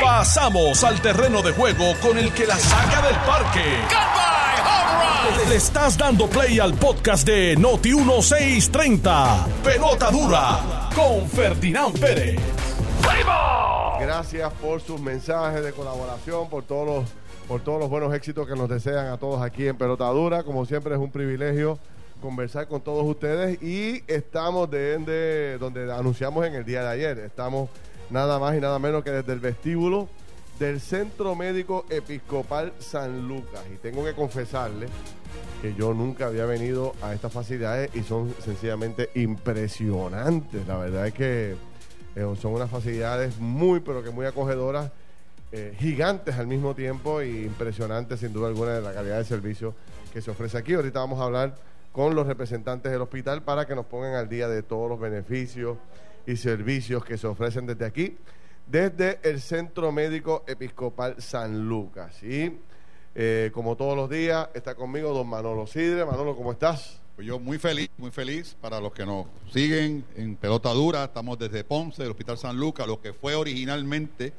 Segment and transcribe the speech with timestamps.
[0.00, 3.64] Pasamos al terreno de juego con el que la saca del parque.
[5.48, 9.46] Le estás dando play al podcast de Noti 1630.
[9.64, 12.38] Pelota dura con Ferdinand Pérez.
[14.00, 17.10] Gracias por sus mensajes de colaboración, por todos los,
[17.46, 20.42] por todos los buenos éxitos que nos desean a todos aquí en Pelota Dura.
[20.42, 21.78] Como siempre es un privilegio
[22.20, 27.18] conversar con todos ustedes y estamos de, donde anunciamos en el día de ayer.
[27.18, 27.68] Estamos
[28.10, 30.08] nada más y nada menos que desde el vestíbulo
[30.58, 33.62] del Centro Médico Episcopal San Lucas.
[33.72, 34.88] Y tengo que confesarle
[35.62, 40.66] que yo nunca había venido a estas facilidades y son sencillamente impresionantes.
[40.66, 41.54] La verdad es que
[42.16, 44.90] eh, son unas facilidades muy, pero que muy acogedoras,
[45.52, 49.74] eh, gigantes al mismo tiempo e impresionantes sin duda alguna de la calidad de servicio
[50.12, 50.74] que se ofrece aquí.
[50.74, 51.54] Ahorita vamos a hablar
[51.92, 55.76] con los representantes del hospital para que nos pongan al día de todos los beneficios
[56.26, 58.16] y servicios que se ofrecen desde aquí,
[58.66, 62.22] desde el Centro Médico Episcopal San Lucas.
[62.22, 62.52] Y
[63.14, 66.04] eh, como todos los días, está conmigo don Manolo Sidre.
[66.04, 67.00] Manolo, ¿cómo estás?
[67.16, 71.04] Pues yo muy feliz, muy feliz para los que nos siguen en pelota dura.
[71.04, 74.32] Estamos desde Ponce, del Hospital San Lucas, lo que fue originalmente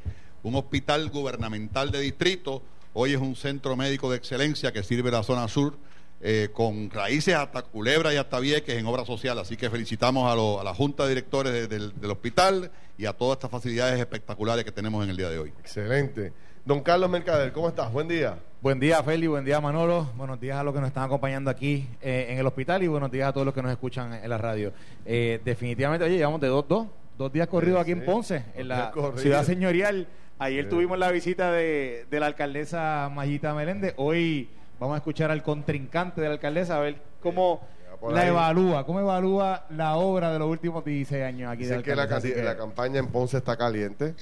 [0.44, 2.64] un hospital gubernamental de distrito.
[2.94, 5.76] Hoy es un centro médico de excelencia que sirve la zona sur
[6.22, 9.40] eh, con raíces hasta Culebra y hasta Vieques en obra social.
[9.40, 14.00] Así que felicitamos a, la Junta de Directores del hospital y a todas estas facilidades
[14.00, 15.54] espectaculares que tenemos en el día de hoy.
[15.60, 16.34] Excelente.
[16.64, 17.92] Don Carlos Mercader, ¿cómo estás?
[17.92, 18.38] Buen día.
[18.62, 19.26] Buen día, Feli.
[19.26, 20.12] Buen día, Manolo.
[20.16, 23.12] Buenos días a los que nos están acompañando aquí eh, en el hospital y buenos
[23.12, 24.72] días a todos los que nos escuchan en la radio.
[25.04, 28.94] Eh, definitivamente, oye, llevamos de dos, dos, dos días corridos aquí en Ponce, en la
[29.16, 30.06] ciudad señorial.
[30.38, 33.96] Ayer tuvimos la visita de, de la alcaldesa Mayita Meléndez.
[33.98, 34.48] Hoy
[34.82, 37.62] Vamos a escuchar al contrincante de la alcaldesa a ver cómo
[38.10, 41.66] la evalúa, cómo evalúa la obra de los últimos 16 años aquí.
[41.66, 44.16] de que la, que la campaña en Ponce está caliente,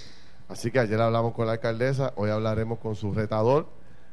[0.49, 3.69] así que ayer hablamos con la alcaldesa, hoy hablaremos con su retador,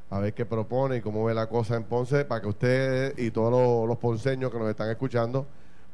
[0.08, 3.33] a ver qué propone y cómo ve la cosa en Ponce, para que ustedes y
[3.33, 5.48] todos los, ponceños que nos están escuchando,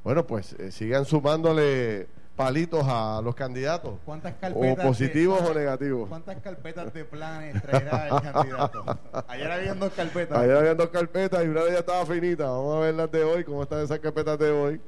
[0.04, 3.94] bueno, pues eh, sigan sumándole palitos a los candidatos.
[4.04, 4.84] ¿Cuántas carpetas?
[4.84, 6.08] O positivos o negativos.
[6.08, 8.98] ¿Cuántas carpetas de planes traerá el candidato?
[9.28, 10.38] Ayer habían dos carpetas.
[10.38, 12.44] Ayer habían dos carpetas y una de ellas estaba finita.
[12.44, 14.80] Vamos a ver las de hoy, cómo están esas carpetas de hoy.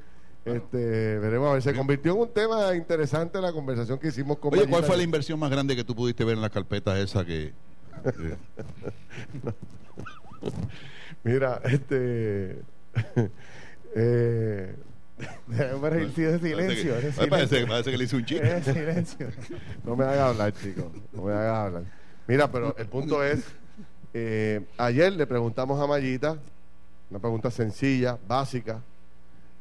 [0.45, 4.53] Este, veremos a ver, se convirtió en un tema interesante la conversación que hicimos con
[4.53, 7.25] Oye, ¿cuál fue la inversión más grande que tú pudiste ver en las carpetas esa
[7.25, 7.51] que...
[11.23, 12.61] Mira, este...
[13.95, 14.75] eh,
[15.17, 16.93] el silencio.
[17.29, 18.63] Parece, parece, que le hice un chiste.
[18.63, 19.29] silencio.
[19.83, 20.85] No me hagas hablar, chicos.
[21.13, 21.83] No me hagas hablar.
[22.27, 23.45] Mira, pero el punto es,
[24.13, 26.37] eh, ayer le preguntamos a Mayita,
[27.09, 28.81] una pregunta sencilla, básica,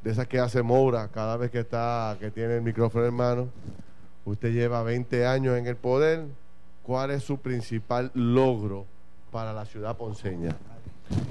[0.02, 3.48] de esas que hace Moura cada vez que está, que tiene el micrófono en mano.
[4.24, 6.26] Usted lleva 20 años en el poder.
[6.82, 8.86] ¿Cuál es su principal logro
[9.30, 10.56] para la ciudad ponceña?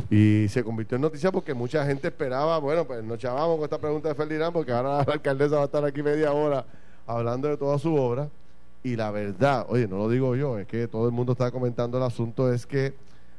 [0.09, 3.79] Y se convirtió en noticia porque mucha gente esperaba, bueno, pues nos chavamos con esta
[3.79, 6.65] pregunta de Ferdinand porque ahora la alcaldesa va a estar aquí media hora
[7.07, 8.29] hablando de toda su obra.
[8.83, 11.97] Y la verdad, oye, no lo digo yo, es que todo el mundo está comentando
[11.97, 12.93] el asunto, es que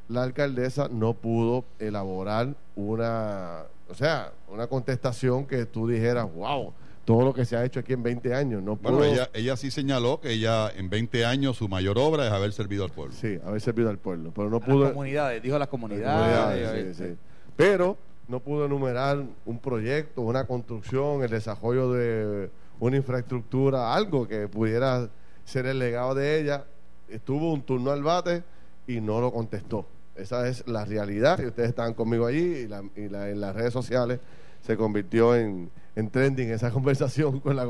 [0.09, 6.73] la alcaldesa no pudo elaborar una, o sea, una contestación que tú dijeras, wow,
[7.05, 8.63] todo lo que se ha hecho aquí en 20 años.
[8.63, 12.33] No bueno, ella, ella sí señaló que ella en 20 años su mayor obra es
[12.33, 13.13] haber servido al pueblo.
[13.13, 14.85] Sí, haber servido al pueblo, pero no pudo...
[14.85, 16.97] Las comunidades, dijo las comunidades.
[16.97, 17.15] sí, sí.
[17.55, 17.95] Pero
[18.27, 22.49] no pudo enumerar un proyecto, una construcción, el desarrollo de
[22.79, 25.07] una infraestructura, algo que pudiera
[25.45, 26.65] ser el legado de ella.
[27.07, 28.43] Estuvo un turno al bate
[28.87, 29.85] y no lo contestó.
[30.15, 31.39] Esa es la realidad.
[31.39, 34.19] Y ustedes estaban conmigo allí y, y en las redes sociales
[34.61, 37.63] se convirtió en, en trending esa conversación con la,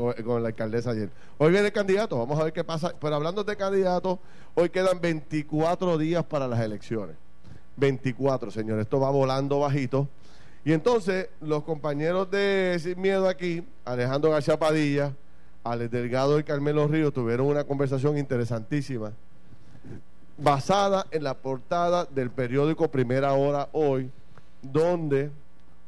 [0.48, 1.10] alcaldesa ayer.
[1.38, 2.94] Hoy viene candidato, vamos a ver qué pasa.
[3.00, 4.18] Pero hablando de candidatos,
[4.54, 7.16] hoy quedan 24 días para las elecciones.
[7.76, 8.82] 24, señores.
[8.82, 10.08] Esto va volando bajito.
[10.64, 15.14] Y entonces, los compañeros de Sin Miedo aquí, Alejandro García Padilla,
[15.62, 19.12] Alex Delgado y Carmelo Ríos, tuvieron una conversación interesantísima,
[20.36, 24.10] basada en la portada del periódico Primera Hora hoy,
[24.60, 25.30] donde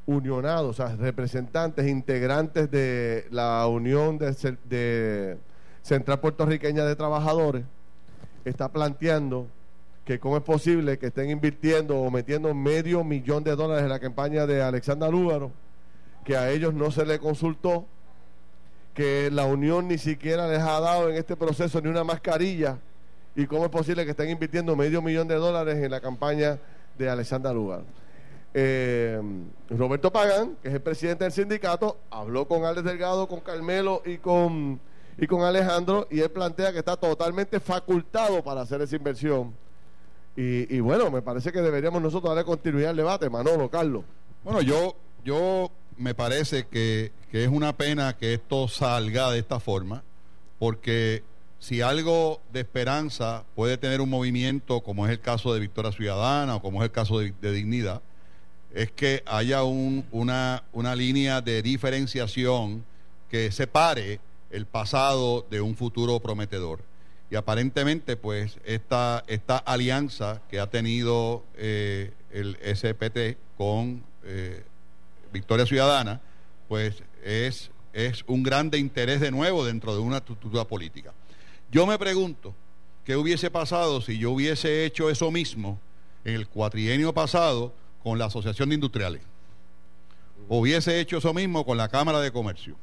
[0.08, 5.36] unionados, o sea, representantes, integrantes de la Unión de,
[5.82, 7.64] Central Puertorriqueña de Trabajadores,
[8.46, 9.46] está planteando
[10.06, 14.00] que cómo es posible que estén invirtiendo o metiendo medio millón de dólares en la
[14.00, 15.52] campaña de Alexandra Lúgaro,
[16.24, 17.84] que a ellos no se le consultó,
[18.94, 22.78] que la Unión ni siquiera les ha dado en este proceso ni una mascarilla,
[23.36, 26.58] y cómo es posible que estén invirtiendo medio millón de dólares en la campaña
[26.96, 27.84] de Alexandra Lúgaro.
[28.54, 29.20] Eh,
[29.70, 34.18] Roberto Pagán, que es el presidente del sindicato, habló con Alex Delgado, con Carmelo y
[34.18, 34.80] con,
[35.18, 39.54] y con Alejandro, y él plantea que está totalmente facultado para hacer esa inversión.
[40.40, 44.04] Y, bueno, me parece que deberíamos nosotros darle continuidad al debate, Manolo, Carlos.
[44.44, 44.94] Bueno, yo,
[45.24, 50.04] yo me parece que, que es una pena que esto salga de esta forma,
[50.60, 51.24] porque
[51.58, 56.56] si algo de esperanza puede tener un movimiento, como es el caso de Victoria Ciudadana
[56.56, 58.00] o como es el caso de, Dignidad,
[58.78, 62.84] es que haya un, una, una línea de diferenciación
[63.28, 64.20] que separe
[64.52, 66.84] el pasado de un futuro prometedor.
[67.28, 74.62] Y aparentemente, pues, esta, esta alianza que ha tenido eh, el SPT con eh,
[75.32, 76.20] Victoria Ciudadana,
[76.68, 81.12] pues es, es un grande interés de nuevo dentro de una estructura política.
[81.72, 82.54] Yo me pregunto,
[83.04, 85.80] ¿qué hubiese pasado si yo hubiese hecho eso mismo
[86.24, 87.74] en el cuatrienio pasado
[88.08, 89.22] con la Asociación de Industriales?
[90.50, 92.74] hubiese hecho eso mismo con la Cámara de Comercio.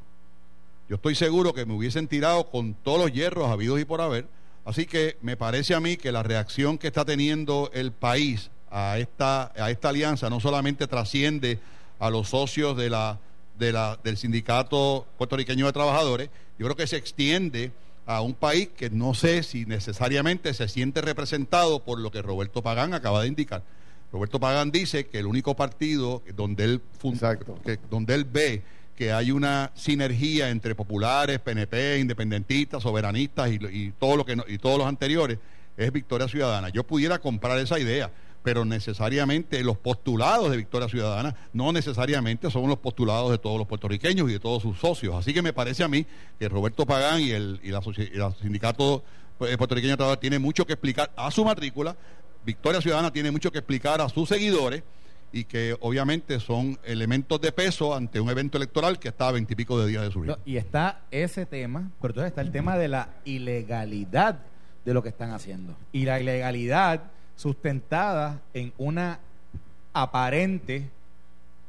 [0.87, 4.27] Yo estoy seguro que me hubiesen tirado con todos los hierros habidos y por haber.
[4.65, 8.99] Así que me parece a mí que la reacción que está teniendo el país a
[8.99, 11.57] esta, a esta alianza no solamente trasciende
[11.97, 12.91] a los socios de
[13.57, 16.29] del Sindicato Puertorriqueño de Trabajadores,
[16.59, 17.71] yo creo que se extiende
[18.05, 22.61] a un país que no sé si necesariamente se siente representado por lo que Roberto
[22.61, 23.63] Pagán acaba de indicar.
[24.15, 26.81] Roberto Pagán dice que el único partido donde él,
[27.65, 28.63] que, donde él ve
[28.95, 34.57] que hay una sinergia entre populares, PNP, independentistas, soberanistas y, y todo lo que y
[34.57, 35.37] todos los anteriores
[35.75, 36.69] es Victoria Ciudadana.
[36.69, 38.09] Yo pudiera comprar esa idea,
[38.41, 43.67] pero necesariamente los postulados de Victoria Ciudadana no necesariamente son los postulados de todos los
[43.67, 45.13] puertorriqueños y de todos sus socios.
[45.13, 46.05] Así que me parece a mí
[46.39, 47.81] que Roberto Pagán y el, y la,
[48.41, 49.03] sindicato
[49.41, 51.97] eh, puertorriqueño de trabajo tiene mucho que explicar a su matrícula,
[52.45, 54.83] Victoria Ciudadana tiene mucho que explicar a sus seguidores
[55.31, 59.79] y que obviamente son elementos de peso ante un evento electoral que está a veintipico
[59.79, 60.37] de días de su vida.
[60.45, 64.39] y está ese tema, pero entonces está el tema de la ilegalidad
[64.85, 65.75] de lo que están haciendo.
[65.91, 67.03] Y la ilegalidad
[67.35, 69.19] sustentada en una
[69.91, 70.89] aparente,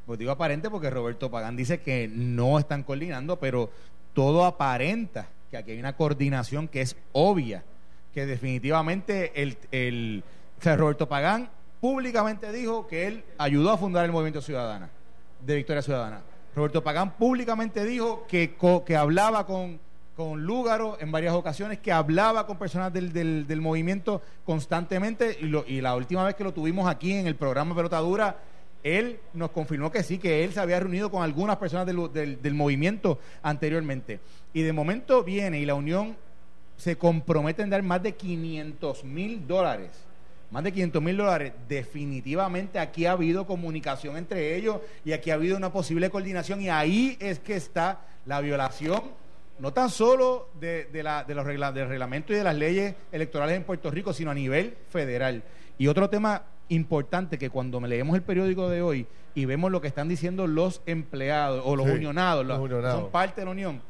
[0.05, 3.71] pues digo aparente porque Roberto Pagán dice que no están coordinando, pero
[4.13, 7.65] todo aparenta que aquí hay una coordinación que es obvia,
[8.15, 10.23] que definitivamente el, el
[10.63, 11.51] Roberto Pagán
[11.81, 14.91] públicamente dijo que él ayudó a fundar el Movimiento Ciudadana,
[15.41, 16.23] de Victoria Ciudadana.
[16.55, 19.79] Roberto Pagán públicamente dijo que, que hablaba con
[20.17, 25.81] con Lúgaro en varias ocasiones, que hablaba con personas del, del, movimiento constantemente y, y,
[25.83, 28.39] la última vez que lo tuvimos aquí en el programa Pelotadura,
[28.83, 32.55] él nos confirmó que sí, que él se había reunido con algunas personas del, del
[32.55, 34.21] movimiento anteriormente.
[34.55, 36.17] Y de momento viene y la Unión
[36.79, 40.06] se compromete en dar más de 500 mil dólares.
[40.51, 41.53] Más de 500 mil dólares.
[41.69, 46.69] Definitivamente aquí ha habido comunicación entre ellos y aquí ha habido una posible coordinación y
[46.69, 49.03] ahí es que está la violación
[49.59, 53.65] no tan solo de, la, de los del reglamento y de las leyes electorales en
[53.65, 55.43] Puerto Rico, sino a nivel federal.
[55.79, 59.81] Y otro tema importante que cuando me leemos el periódico de hoy y vemos lo
[59.81, 62.59] que están diciendo los empleados o los unionados, los,
[62.93, 63.83] son parte de la unión,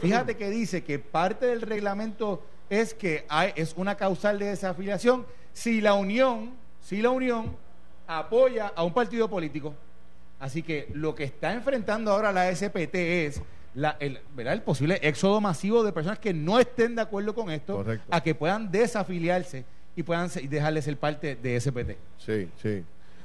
[0.00, 5.26] fíjate que dice que parte del reglamento es que hay, es una causal de desafiliación
[5.52, 7.56] si la unión, si la unión
[8.06, 9.74] apoya a un partido político.
[10.40, 13.42] Así que lo que está enfrentando ahora la SPT es
[13.74, 17.84] la, el, el posible éxodo masivo de personas que no estén de acuerdo con esto
[18.10, 19.64] a que puedan desafiliarse
[19.94, 21.90] y puedan dejarles ser parte de SPT.
[22.18, 22.84] Sí, sí.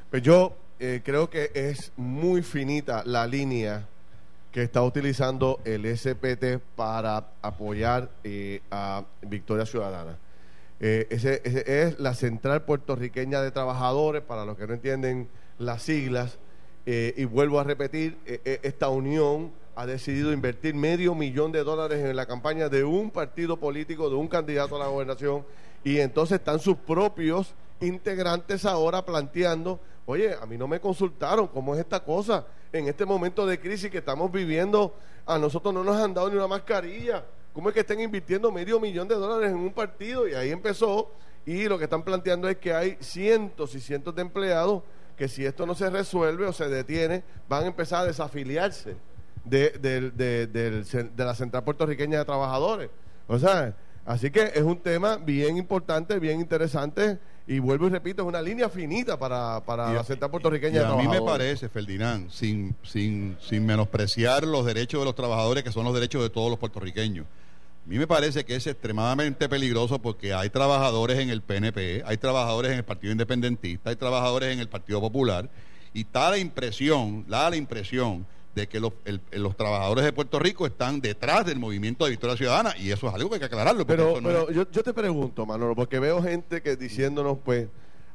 [0.09, 3.87] Pues yo eh, creo que es muy finita la línea
[4.51, 10.17] que está utilizando el SPT para apoyar eh, a Victoria Ciudadana.
[10.79, 16.39] Eh, ese, es la Central Puertorriqueña de Trabajadores, para los que no entienden las siglas,
[16.85, 18.17] y vuelvo a repetir,
[18.63, 23.57] esta unión ha decidido invertir medio millón de dólares en la campaña de un partido
[23.57, 25.45] político, de un candidato a la gobernación,
[25.83, 31.75] y entonces están sus propios integrantes ahora planteando, oye, a mí no me consultaron, ¿cómo
[31.75, 32.47] es esta cosa?
[32.71, 36.37] En este momento de crisis que estamos viviendo, a nosotros no nos han dado ni
[36.37, 37.25] una mascarilla.
[37.57, 40.27] ¿Cómo es que estén invirtiendo medio millón de dólares en un partido?
[40.27, 41.11] Y ahí empezó,
[41.43, 44.83] y lo que están planteando es que hay cientos y cientos de empleados
[45.17, 48.95] que si esto no se resuelve o se detiene, van a empezar a desafiliarse
[49.43, 52.91] de, de, la Central Puertorriqueña de Trabajadores.
[53.27, 57.17] O sea, así que es un tema bien importante, bien interesante.
[57.47, 61.07] Y vuelvo y repito, es una línea finita para, para la Central Puertorriqueña de Trabajadores.
[61.07, 65.71] A mí me parece, Ferdinand, sin, sin, sin menospreciar los derechos de los trabajadores, que
[65.71, 67.25] son los derechos de todos los puertorriqueños.
[67.87, 72.17] A mí me parece que es extremadamente peligroso porque hay trabajadores en el PNP, hay
[72.17, 75.49] trabajadores en el Partido Independentista, hay trabajadores en el Partido Popular,
[75.93, 78.91] y da la impresión, da la impresión de que los,
[79.31, 83.13] los trabajadores de Puerto Rico están detrás del movimiento de Victoria Ciudadana y eso es
[83.13, 83.87] algo que hay que aclararlo.
[83.87, 87.69] Pero, pero yo, yo te pregunto, Manolo, porque veo gente que diciéndonos, pues,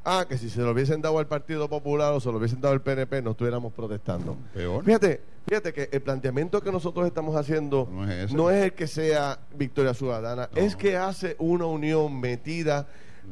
[0.05, 2.75] ah, que si se lo hubiesen dado al Partido Popular o se lo hubiesen dado
[2.75, 4.37] al PNP, no estuviéramos protestando.
[4.85, 7.89] Fíjate, fíjate que el planteamiento que nosotros estamos haciendo
[8.33, 12.89] no es, el que sea Victoria Ciudadana, es que hace una unión metida.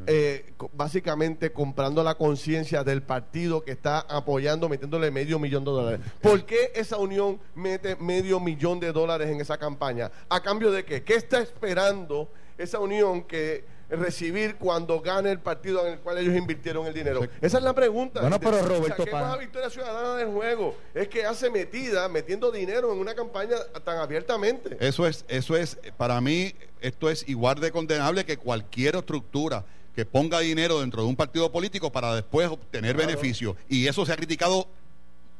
[0.06, 6.00] Eh, básicamente comprando la conciencia del partido que está apoyando, metiéndole medio millón de dólares.
[6.22, 10.12] ¿Por qué esa unión mete medio millón de dólares en esa campaña?
[10.28, 11.02] ¿A cambio de qué?
[11.02, 16.36] ¿Qué está esperando esa unión que recibir cuando gane el partido en el cual ellos
[16.36, 17.26] invirtieron el dinero?
[17.40, 18.20] Esa es la pregunta.
[18.20, 22.98] Bueno, pero Roberto la victoria ciudadana del juego es que hace metida, metiendo dinero en
[22.98, 24.76] una campaña tan abiertamente.
[24.80, 30.04] Eso es, eso es, para mí, esto es igual de condenable que cualquier estructura que
[30.06, 33.56] ponga dinero dentro de un partido político para después obtener beneficios.
[33.68, 34.68] Y eso se ha criticado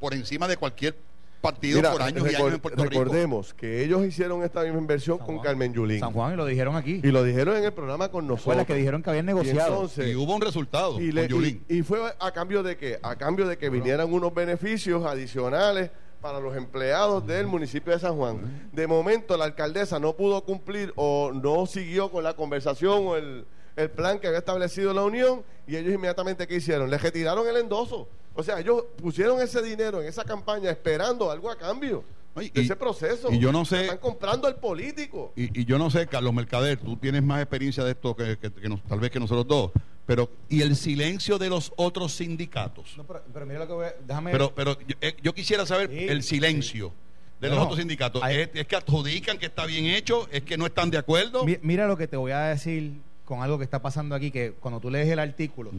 [0.00, 0.96] por encima de cualquier
[1.40, 5.38] partido por años y años en Puerto recordemos que ellos hicieron esta misma inversión con
[5.40, 6.00] Carmen Yulín.
[6.00, 7.00] San Juan y lo dijeron aquí.
[7.02, 8.66] Y lo dijeron en el programa con nosotros.
[8.66, 9.90] que dijeron que habían negociado.
[9.96, 12.98] Y, hubo un resultado y, con y, fue a cambio de qué?
[13.02, 18.16] A cambio de que vinieran unos beneficios adicionales para los empleados del municipio de San
[18.16, 18.68] Juan.
[18.72, 23.46] De momento la alcaldesa no pudo cumplir o no siguió con la conversación o el,
[23.76, 26.90] el plan que había establecido la Unión y ellos inmediatamente ¿qué hicieron?
[26.90, 28.08] Le retiraron el endoso.
[28.34, 32.04] O sea, ellos pusieron ese dinero en esa campaña esperando algo a cambio.
[32.34, 33.32] de ese proceso.
[33.32, 33.82] Y yo no sé.
[33.82, 35.32] Están comprando al político.
[35.36, 39.10] Y, yo no sé, Carlos Mercader, tú tienes más experiencia de esto que, tal vez
[39.10, 39.70] que nosotros dos.
[40.06, 42.96] Pero, ¿y el silencio de los otros sindicatos?
[43.32, 46.92] pero, mira lo que voy a, déjame Pero, pero yo, eh, quisiera saber el silencio.
[47.40, 48.22] de los otros sindicatos.
[48.28, 50.28] ¿Es, que adjudican que está bien hecho?
[50.30, 51.44] ¿Es que no están de acuerdo?
[51.62, 54.80] Mira lo que te voy a decir con algo que está pasando aquí, que cuando
[54.80, 55.70] tú lees el artículo,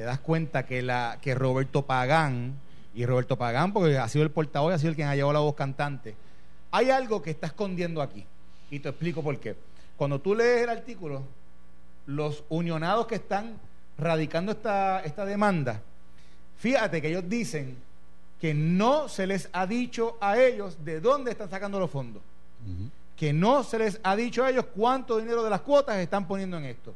[0.00, 2.54] te das cuenta que, la, que Roberto Pagán,
[2.94, 5.40] y Roberto Pagán, porque ha sido el portavoz, ha sido el quien ha llevado la
[5.40, 6.16] voz cantante,
[6.70, 8.24] hay algo que está escondiendo aquí.
[8.70, 9.56] Y te explico por qué.
[9.98, 11.22] Cuando tú lees el artículo,
[12.06, 13.58] los unionados que están
[13.98, 15.82] radicando esta, esta demanda,
[16.56, 17.76] fíjate que ellos dicen
[18.40, 22.22] que no se les ha dicho a ellos de dónde están sacando los fondos
[23.18, 26.56] que no se les ha dicho a ellos cuánto dinero de las cuotas están poniendo
[26.56, 26.94] en esto,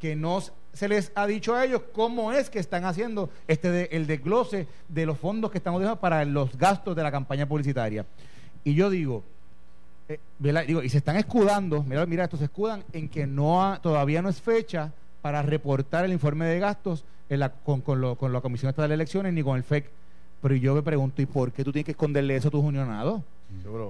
[0.00, 0.42] que no
[0.78, 5.06] se les ha dicho a ellos cómo es que están haciendo este el desglose de
[5.06, 8.06] los fondos que estamos dejando para los gastos de la campaña publicitaria.
[8.62, 9.24] Y yo digo,
[10.08, 14.22] eh, digo y se están escudando, mira, mira, esto se escudan en que no todavía
[14.22, 17.04] no es fecha para reportar el informe de gastos
[17.64, 19.90] con, con la Comisión Estatal de Elecciones ni con el FEC.
[20.40, 23.20] Pero yo me pregunto, ¿y por qué tú tienes que esconderle eso a tus unionados?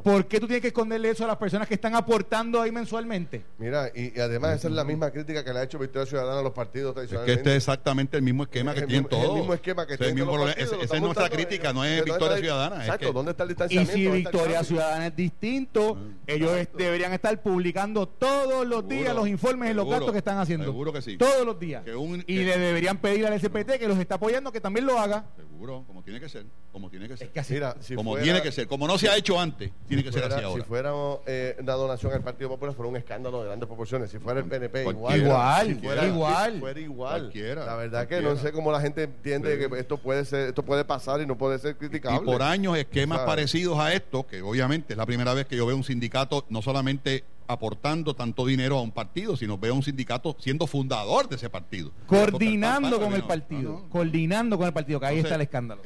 [0.03, 3.45] ¿Por qué tú tienes que esconderle eso a las personas que están aportando ahí mensualmente?
[3.59, 6.43] Mira, y, además esa es la misma crítica que le ha hecho Victoria Ciudadana a
[6.43, 7.29] los partidos tradicionales.
[7.29, 9.25] Es que este es exactamente el mismo esquema que tienen todos.
[9.25, 10.57] el mismo esquema que tienen todos.
[10.57, 12.85] Esa es nuestra crítica, no es Victoria Ciudadana.
[12.85, 13.99] Exacto, ¿dónde está el distanciamiento?
[13.99, 19.69] Y si Victoria Ciudadana es distinto, ellos deberían estar publicando todos los días los informes
[19.69, 20.67] de los gastos que están haciendo.
[20.67, 21.17] Seguro que sí.
[21.17, 21.85] Todos los días.
[22.27, 25.27] y le deberían pedir al SPT que los está apoyando que también lo haga.
[25.37, 26.47] Seguro, como tiene que ser.
[26.73, 27.31] Como tiene que ser.
[27.51, 28.67] Mira, como tiene que ser.
[28.67, 30.93] Como no se ha hecho antes, tiene que ser si fuera
[31.27, 34.11] eh, una donación al Partido Popular, fuera un escándalo de grandes proporciones.
[34.11, 35.19] Si fuera el PNP, igual.
[35.19, 36.61] Igual, fuera, igual.
[36.61, 37.33] fuera igual.
[37.57, 40.85] La verdad que no sé cómo la gente entiende que esto puede ser, esto puede
[40.85, 42.21] pasar y no puede ser criticable.
[42.23, 45.67] Y por años esquemas parecidos a esto, que obviamente es la primera vez que yo
[45.67, 49.83] veo un sindicato no solamente aportando tanto dinero a un partido, sino veo a un
[49.83, 51.91] sindicato siendo fundador de ese partido.
[52.07, 55.83] Coordinando con el partido, coordinando con el partido, que ahí está el escándalo.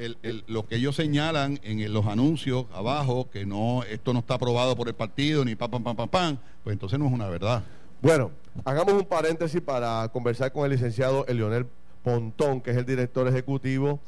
[0.49, 4.89] lo que ellos señalan en los anuncios abajo, que no esto no está aprobado por
[4.89, 7.63] el partido, ni pam, pam, pam, pam, pam, pues entonces no es una verdad.
[8.03, 8.33] Bueno,
[8.65, 11.67] hagamos un paréntesis para conversar con el licenciado Leonel
[12.03, 14.01] Pontón, que es el director ejecutivo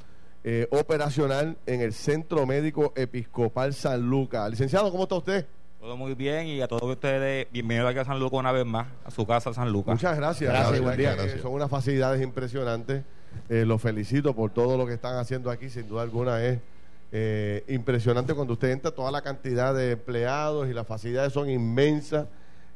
[0.43, 4.51] eh, operacional en el Centro Médico Episcopal San Lucas.
[4.51, 5.47] Licenciado, ¿cómo está usted?
[5.85, 8.87] Todo muy bien y a todos ustedes, bienvenidos aquí a San Lucas una vez más,
[9.05, 9.97] a su casa San Lucas.
[9.97, 10.51] Muchas gracias.
[10.51, 13.03] Gracias, Son unas facilidades impresionantes.
[13.51, 15.69] Eh, los felicito por todo lo que están haciendo aquí.
[15.69, 16.59] Sin duda alguna es
[17.13, 22.29] eh, impresionante cuando usted entra, toda la cantidad de empleados y las facilidades son inmensas.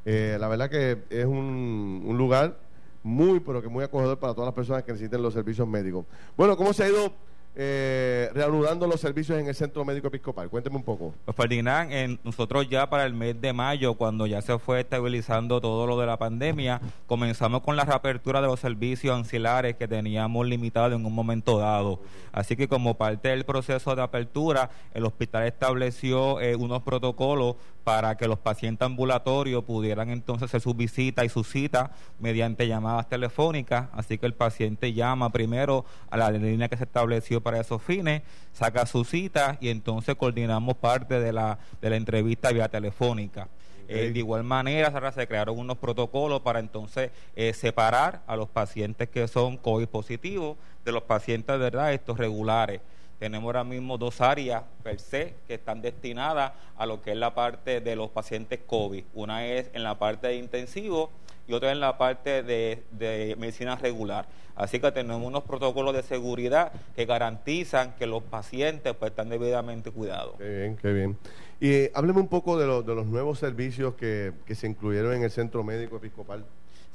[0.04, 2.58] Eh, la verdad que es un, un lugar
[3.02, 6.04] muy, pero que muy acogedor para todas las personas que necesiten los servicios médicos.
[6.36, 7.14] Bueno, ¿cómo se ha ido
[7.60, 10.48] eh, reanudando los servicios en el Centro Médico Episcopal.
[10.48, 11.12] Cuénteme un poco.
[11.24, 15.84] Pues Ferdinand, nosotros ya para el mes de mayo, cuando ya se fue estabilizando todo
[15.84, 20.94] lo de la pandemia, comenzamos con la reapertura de los servicios ancilares que teníamos limitados
[20.94, 21.98] en un momento dado.
[22.30, 27.56] Así que como parte del proceso de apertura, el hospital estableció eh, unos protocolos
[27.88, 33.08] para que los pacientes ambulatorios pudieran entonces hacer su visita y su cita mediante llamadas
[33.08, 33.88] telefónicas.
[33.94, 38.20] Así que el paciente llama primero a la línea que se estableció para esos fines,
[38.52, 43.48] saca su cita y entonces coordinamos parte de la, de la entrevista vía telefónica.
[43.88, 49.08] Eh, de igual manera, se crearon unos protocolos para entonces eh, separar a los pacientes
[49.08, 52.82] que son COVID positivos de los pacientes, ¿verdad?, estos regulares.
[53.18, 57.34] Tenemos ahora mismo dos áreas per se que están destinadas a lo que es la
[57.34, 59.04] parte de los pacientes COVID.
[59.14, 61.10] Una es en la parte de intensivo
[61.48, 64.26] y otra en la parte de, medicina regular.
[64.54, 69.90] Así que tenemos unos protocolos de seguridad que garantizan que los pacientes pues, están debidamente
[69.90, 70.34] cuidados.
[70.38, 71.16] Qué bien, qué bien.
[71.60, 75.30] Y eh, hábleme un poco de, de los nuevos servicios que se incluyeron en el
[75.30, 76.44] Centro Médico Episcopal.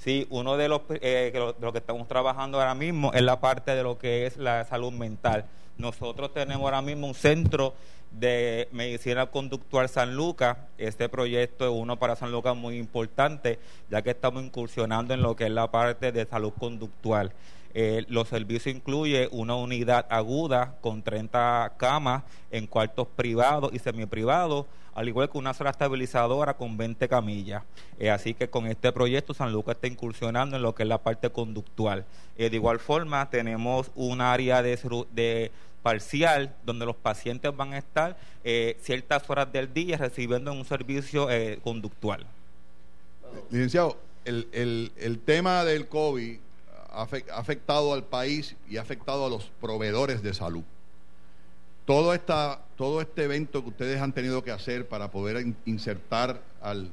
[0.04, 3.98] Sí, uno de los, eh, que estamos trabajando ahora mismo es la parte de lo
[3.98, 5.46] que es la salud mental.
[5.78, 7.74] Nosotros tenemos ahora mismo un centro
[8.12, 10.58] de medicina conductual San Lucas.
[10.78, 15.38] Este proyecto es uno para San Lucas muy importante, ya que estamos incursionando en lo
[15.38, 17.32] que es la parte de salud conductual.
[17.74, 24.66] Eh, los servicios incluyen una unidad aguda con 30 camas en cuartos privados y semiprivados,
[24.96, 27.64] al igual que una sala estabilizadora con 20 camillas.
[28.00, 31.00] Eh, así que con este proyecto San Lucas está incursionando en lo que es la
[31.00, 32.06] parte conductual.
[32.38, 38.18] Eh, de igual forma, tenemos un área de, parcial donde los pacientes van a estar
[38.80, 41.28] ciertas horas del día recibiendo un servicio
[41.62, 42.26] conductual.
[43.50, 46.38] Licenciado, el tema del COVID
[46.94, 50.64] ha afectado al país y ha afectado a los proveedores de salud.
[51.86, 56.92] Todo, esta, todo este evento que ustedes han tenido que hacer para poder insertar al,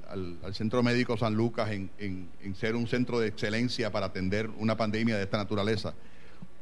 [0.53, 5.17] Centro Médico San Lucas en, en, ser un centro de excelencia para atender una pandemia
[5.17, 5.95] de esta naturaleza,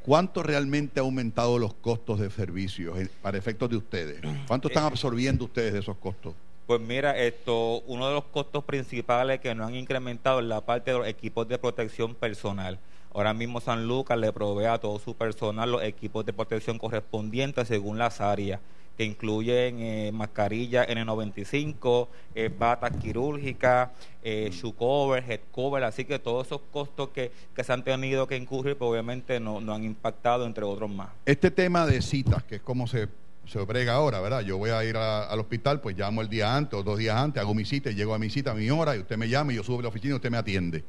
[0.02, 4.20] ¿cuánto realmente ha aumentado los costos de servicios para efectos de ustedes?
[4.46, 6.34] ¿Cuánto están eh, absorbiendo ustedes de esos costos?
[6.66, 10.90] Pues mira, esto, uno de los costos principales que no han incrementado es la parte
[10.90, 12.78] de los equipos de protección personal.
[13.14, 17.68] Ahora mismo San Lucas le provee a todo su personal los equipos de protección correspondientes
[17.68, 18.60] según las áreas,
[18.96, 23.90] que incluyen eh, mascarillas N95, eh, batas quirúrgicas,
[24.22, 28.36] eh, shoe cover, head cover, así que todos esos costos que, se han tenido que
[28.36, 31.08] incurrir, pues obviamente no, no han impactado, entre otros más.
[31.24, 33.08] Este tema de citas, que es como se
[33.48, 34.42] se brega ahora, ¿verdad?
[34.42, 37.40] Yo voy a ir al hospital, pues llamo el día antes o dos días antes,
[37.40, 39.52] hago mi cita, y llego a mi cita a mi hora y usted me llama
[39.52, 40.84] y yo subo a la oficina y usted me atiende.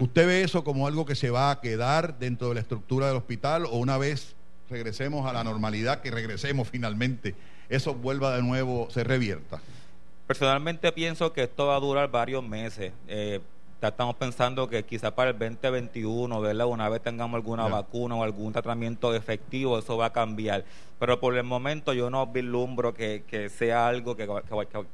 [0.00, 3.16] ¿Usted ve eso como algo que se va a quedar dentro de la estructura del
[3.16, 4.34] hospital o una vez
[4.70, 7.34] regresemos a la normalidad, que regresemos finalmente,
[7.68, 9.60] eso vuelva de nuevo, se revierta?
[10.26, 12.92] Personalmente pienso que esto va a durar varios meses.
[13.08, 13.40] Eh,
[13.82, 16.66] estamos pensando que quizá para el 2021, ¿verdad?
[16.66, 20.64] Una vez tengamos alguna vacuna o algún tratamiento efectivo, eso va a cambiar.
[20.98, 24.28] Pero por el momento yo no vislumbro que, que sea algo que,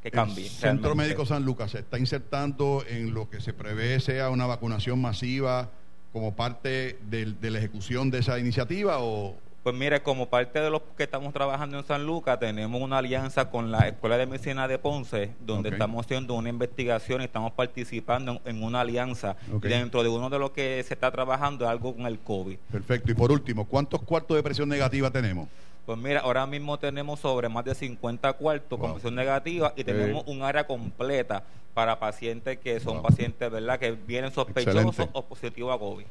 [0.03, 0.47] que, cambie.
[0.47, 4.47] El Centro Médico San Lucas se está insertando en lo que se prevé sea una
[4.47, 5.71] vacunación masiva
[6.13, 10.81] como parte de la ejecución de esa iniciativa o, pues mire, como parte de los
[10.97, 14.79] que estamos trabajando en San Lucas, tenemos una alianza con la Escuela de Medicina de
[14.79, 19.37] Ponce, donde estamos haciendo una investigación y estamos participando en, una alianza.
[19.61, 22.57] Dentro de uno de los que se está trabajando algo con el COVID.
[22.73, 23.13] Perfecto.
[23.13, 25.49] Y por último, ¿cuántos cuartos de presión negativa tenemos?
[25.85, 30.25] Pues mira, ahora mismo tenemos sobre más de 50 cuartos con presión negativa y tenemos
[30.27, 31.43] un área completa
[31.75, 36.07] para pacientes que son pacientes, ¿verdad?, que vienen sospechosos o positivos a COVID.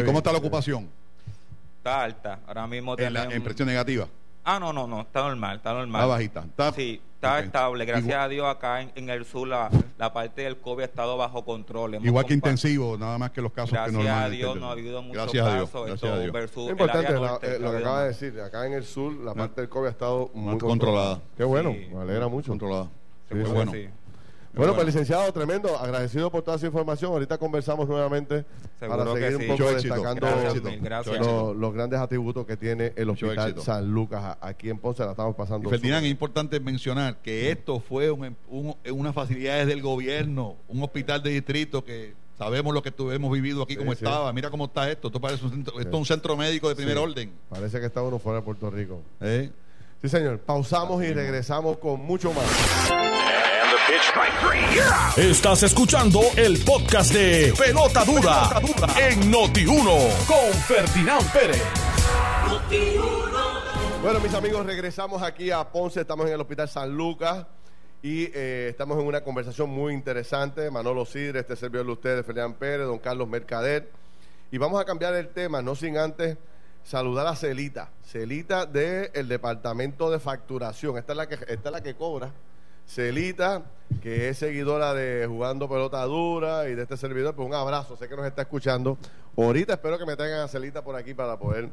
[0.00, 0.88] ¿Y cómo está la ocupación?
[1.78, 2.40] Está alta.
[2.46, 4.08] Ahora mismo ¿En la impresión negativa?
[4.44, 6.00] Ah, no, no, no, está normal, está normal.
[6.00, 6.40] Está bajita.
[6.40, 6.72] Está...
[6.72, 7.84] Sí, está estable.
[7.84, 11.44] Gracias a Dios acá en, el sur la, la, parte del COVID ha estado bajo
[11.44, 11.96] control.
[12.02, 14.72] Igual que intensivo, nada más que los casos Gracias que Gracias a Dios no ha
[14.72, 15.74] habido muchos Gracias casos.
[15.74, 16.00] A Dios.
[16.00, 16.50] Gracias a Dios.
[16.56, 18.40] es importante eh, lo que acaba de decir.
[18.40, 21.20] Acá en el sur la parte del COVID ha estado muy controlada.
[21.36, 22.52] Qué bueno, me alegra mucho.
[22.52, 22.88] Controlada.
[23.30, 23.72] Sí, bueno.
[24.54, 27.12] Bueno, pues licenciado, tremendo, agradecido por toda su información.
[27.12, 28.44] Ahorita conversamos nuevamente
[28.80, 34.70] para seguir un poco destacando los, grandes atributos que tiene el Hospital San Lucas aquí
[34.70, 35.04] en Ponce.
[35.04, 35.68] La estamos pasando.
[35.70, 38.36] Ferdinand, es importante mencionar que esto fue un,
[38.90, 43.76] unas facilidades del gobierno, un hospital de distrito que sabemos lo que hemos vivido aquí,
[43.76, 44.32] como estaba.
[44.32, 45.08] Mira cómo está esto.
[45.08, 47.32] Esto parece un centro, esto es un centro médico de primer orden.
[47.48, 49.02] Parece que está uno fuera de Puerto Rico.
[49.20, 49.50] ¿Eh?
[50.00, 50.38] Sí, señor.
[50.38, 53.07] Pausamos y regresamos con mucho más.
[55.16, 58.50] Estás escuchando el podcast de Pelota Dura,
[59.00, 61.62] en Noti1 con Ferdinand Pérez.
[64.02, 66.02] Bueno, mis amigos, regresamos aquí a Ponce.
[66.02, 67.46] Estamos en el Hospital San Lucas
[68.02, 70.70] y eh, estamos en una conversación muy interesante.
[70.70, 73.90] Manolo Sidre, este servidor de ustedes, Ferdinand Pérez, don Carlos Mercader.
[74.50, 76.36] Y vamos a cambiar el tema, no sin antes
[76.84, 77.88] saludar a Celita.
[78.04, 80.98] Celita del Departamento de Facturación.
[80.98, 82.30] Esta es la que, esta es la que cobra
[82.88, 83.64] Celita,
[84.02, 88.08] que es seguidora de Jugando Pelota Dura y de este servidor, pues un abrazo, sé
[88.08, 88.96] que nos está escuchando.
[89.36, 91.68] Ahorita espero que me tengan a Celita por aquí para poder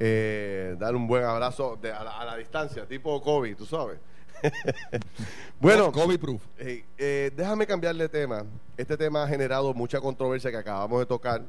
[0.00, 4.00] eh, dar un buen abrazo a, la, distancia, tipo COVID, tú sabes.
[5.60, 6.42] bueno, COVID proof.
[6.58, 8.44] Eh, déjame cambiarle tema.
[8.76, 11.42] Este tema ha generado mucha controversia que acabamos de tocar.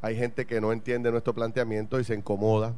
[0.00, 2.72] Hay gente que no entiende nuestro planteamiento y se incomoda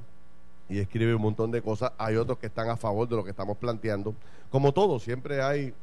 [0.70, 1.92] y escribe un montón de cosas.
[1.98, 4.14] Hay otros que están a favor de lo que estamos planteando.
[4.50, 5.74] Como todo, siempre hay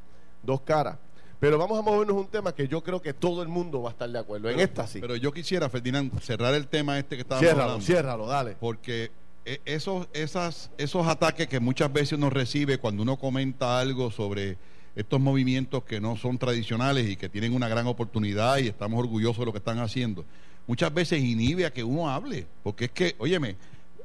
[0.41, 0.97] dos caras.
[1.39, 3.91] Pero vamos a movernos un tema que yo creo que todo el mundo va a
[3.91, 4.49] estar de acuerdo.
[4.49, 4.99] en esta sí.
[4.99, 7.85] Pero yo quisiera, Ferdinand, cerrar el tema este que estábamos ciérralo, hablando.
[7.85, 8.55] Ciérralo, dale.
[8.59, 9.11] Porque
[9.45, 14.57] e, esos, esas, esos ataques que muchas veces uno recibe cuando uno comenta algo sobre
[14.95, 19.37] estos movimientos que no son tradicionales y que tienen una gran oportunidad y estamos orgullosos
[19.37, 20.25] de lo que están haciendo,
[20.65, 22.47] muchas veces inhibe a que uno hable.
[22.63, 23.57] Porque es que, óyeme,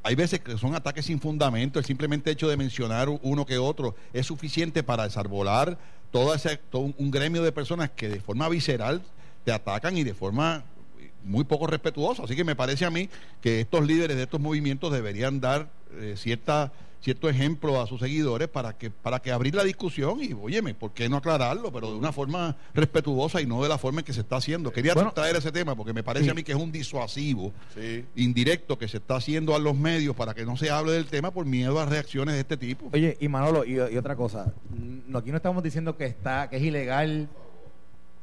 [0.03, 3.95] hay veces que son ataques sin fundamento, el simplemente hecho de mencionar uno que otro
[4.13, 5.79] es suficiente para desarbolar
[6.11, 9.03] todo, ese, todo un gremio de personas que de forma visceral
[9.45, 10.65] te atacan y de forma
[11.25, 12.25] muy poco respetuosa.
[12.25, 13.09] Así que me parece a mí
[13.41, 18.49] que estos líderes de estos movimientos deberían dar eh, cierta cierto ejemplo a sus seguidores
[18.49, 21.73] para que para que abrir la discusión y, óyeme, ¿por qué no aclararlo?
[21.73, 24.73] Pero de una forma respetuosa y no de la forma en que se está haciendo.
[24.73, 27.53] Quería traer ese tema porque me parece a mí que es un disuasivo
[28.15, 31.33] indirecto que se está haciendo a los medios para que no se hable del tema
[31.33, 32.89] por miedo a reacciones de este tipo.
[32.93, 36.63] Oye, y Manolo, y, otra cosa, mm, aquí no estamos diciendo que está que es
[36.63, 37.29] ilegal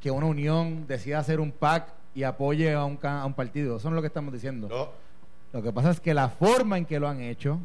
[0.00, 3.76] que una unión decida hacer un PAC y apoye a un, a un partido.
[3.76, 4.90] Eso no es lo que estamos diciendo.
[5.52, 7.60] Lo que pasa es que la forma en que lo han hecho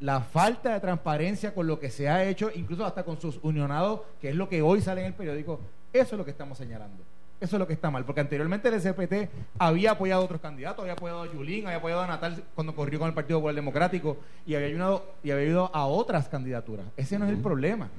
[0.00, 4.00] la falta de transparencia con lo que se ha hecho, incluso hasta con sus unionados,
[4.20, 5.60] que es lo que hoy sale en el periódico,
[5.92, 7.02] eso es lo que estamos señalando.
[7.38, 10.80] Eso es lo que está mal, porque anteriormente el SPT había apoyado a otros candidatos,
[10.80, 14.16] había apoyado a Yulín, había apoyado a Natal cuando corrió con el Partido Popular Democrático
[14.46, 16.86] y había ayudado y había ido a otras candidaturas.
[16.96, 17.90] Ese no es el problema.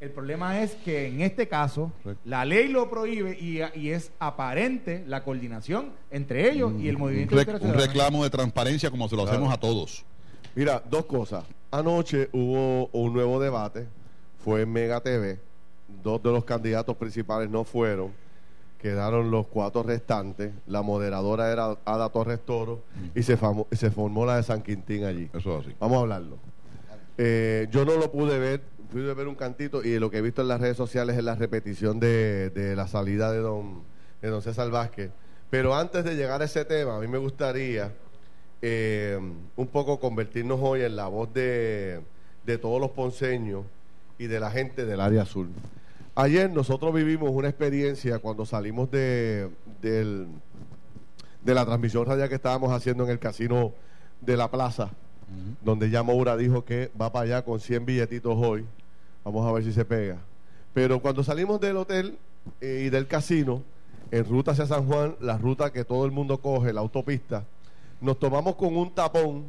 [0.00, 1.92] El problema es que en este caso
[2.24, 7.36] la ley lo prohíbe y, es aparente la coordinación entre ellos y el movimiento.
[7.36, 10.06] Un, reclamo de transparencia como se lo hacemos a todos.
[10.54, 11.44] Mira, dos cosas.
[11.70, 13.86] Anoche hubo un nuevo debate,
[14.44, 15.38] fue en Mega TV.
[16.02, 18.12] Dos de los candidatos principales no fueron.
[18.78, 20.52] Quedaron los cuatro restantes.
[20.66, 22.82] La moderadora era Ada Torres Toro
[23.14, 23.38] y se,
[23.72, 25.30] se formó la de San Quintín allí.
[25.32, 25.76] Eso es así.
[25.78, 26.38] Vamos a hablarlo.
[27.18, 30.22] Eh, yo no lo pude ver, fui a ver un cantito y lo que he
[30.22, 33.82] visto en las redes sociales es la repetición de, la salida de don,
[34.22, 35.10] de don César Vázquez.
[35.50, 37.92] Pero antes de llegar a ese tema, a mí me gustaría
[38.62, 39.18] eh,
[39.56, 42.02] un poco convertirnos hoy en la voz de,
[42.60, 43.64] todos los ponceños
[44.18, 45.48] y de la gente del área azul.
[46.16, 49.48] Ayer nosotros vivimos una experiencia cuando salimos de,
[49.80, 53.72] de la transmisión radial que estábamos haciendo en el casino
[54.20, 54.90] de la plaza,
[55.62, 58.66] donde ya Moura dijo que va para allá con 100 billetitos hoy.
[59.24, 60.18] Vamos a ver si se pega.
[60.74, 62.18] Pero cuando salimos del hotel
[62.60, 63.62] eh, y del casino,
[64.10, 67.44] en ruta hacia San Juan, la ruta que todo el mundo coge, la autopista,
[68.00, 69.46] nos tomamos con un tapón,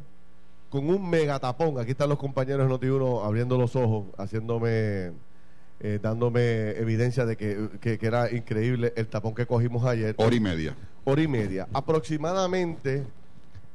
[0.68, 1.78] con un mega tapón.
[1.78, 5.12] Aquí están los compañeros de Noti1 abriendo los ojos, haciéndome,
[5.80, 10.14] eh, dándome evidencia de que, era increíble el tapón que cogimos ayer.
[10.18, 10.76] Hora y media.
[11.04, 11.68] Hora y media.
[11.72, 13.04] Aproximadamente,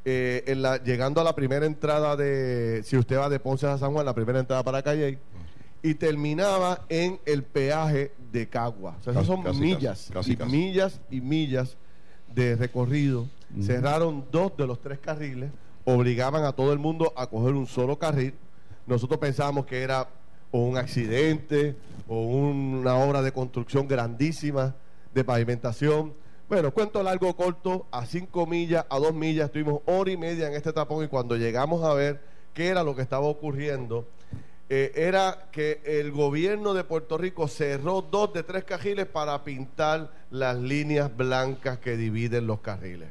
[0.06, 3.78] eh, en la, llegando a la primera entrada de, si usted va de Ponce a
[3.78, 5.20] San Juan, la primera entrada para Calle,
[5.84, 8.96] y terminaba en el peaje de Cagua.
[9.00, 11.78] O sea, esas son millas, y millas y millas
[12.34, 13.28] de recorrido
[13.62, 15.52] Cerraron dos de los tres carriles,
[15.86, 18.34] obligaban a todo el mundo a coger un solo carril.
[18.86, 20.08] Nosotros pensábamos que era
[20.52, 21.76] o un accidente
[22.08, 24.76] o una obra de construcción grandísima
[25.14, 26.14] de pavimentación.
[26.50, 30.54] Bueno, cuento largo corto, a cinco millas, a dos millas, estuvimos hora y media en
[30.54, 32.22] este tapón y cuando llegamos a ver
[32.54, 34.08] qué era lo que estaba ocurriendo,
[34.70, 40.12] eh, era que el gobierno de Puerto Rico cerró dos de tres carriles para pintar
[40.30, 43.10] las líneas blancas que dividen los carriles.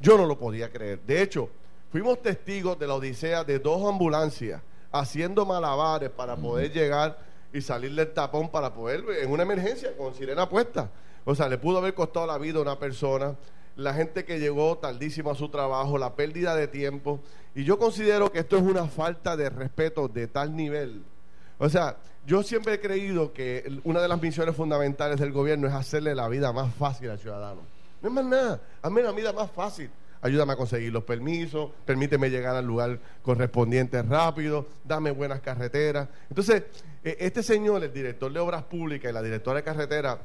[0.00, 1.00] Yo no lo podía creer.
[1.06, 1.48] De hecho,
[1.92, 7.18] fuimos testigos de la odisea de dos ambulancias haciendo malabares para poder llegar
[7.52, 10.90] y salir del tapón para poder, en una emergencia, con sirena puesta.
[11.24, 13.36] O sea, le pudo haber costado la vida a una persona
[13.76, 17.20] la gente que llegó tardísimo a su trabajo, la pérdida de tiempo.
[17.54, 21.02] Y yo considero que esto es una falta de respeto de tal nivel.
[21.58, 25.74] O sea, yo siempre he creído que una de las misiones fundamentales del gobierno es
[25.74, 27.62] hacerle la vida más fácil al ciudadano.
[28.02, 29.90] No es más nada, hazme la vida más fácil.
[30.22, 36.08] Ayúdame a conseguir los permisos, permíteme llegar al lugar correspondiente rápido, dame buenas carreteras.
[36.28, 36.64] Entonces,
[37.02, 40.18] e, este señor, el director de Obras Públicas y la directora de carretera,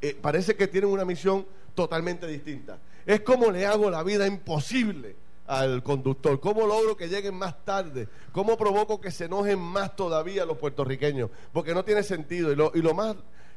[0.00, 1.46] eh, parece que tienen una misión
[1.78, 2.80] totalmente distinta.
[3.06, 5.14] Es como le hago la vida imposible
[5.46, 6.40] al conductor?
[6.40, 8.08] ¿Cómo logro que lleguen más tarde?
[8.32, 11.30] ¿Cómo provoco que se enojen más todavía los puertorriqueños?
[11.52, 12.50] Porque no tiene sentido.
[12.50, 13.14] Y lo, y lo más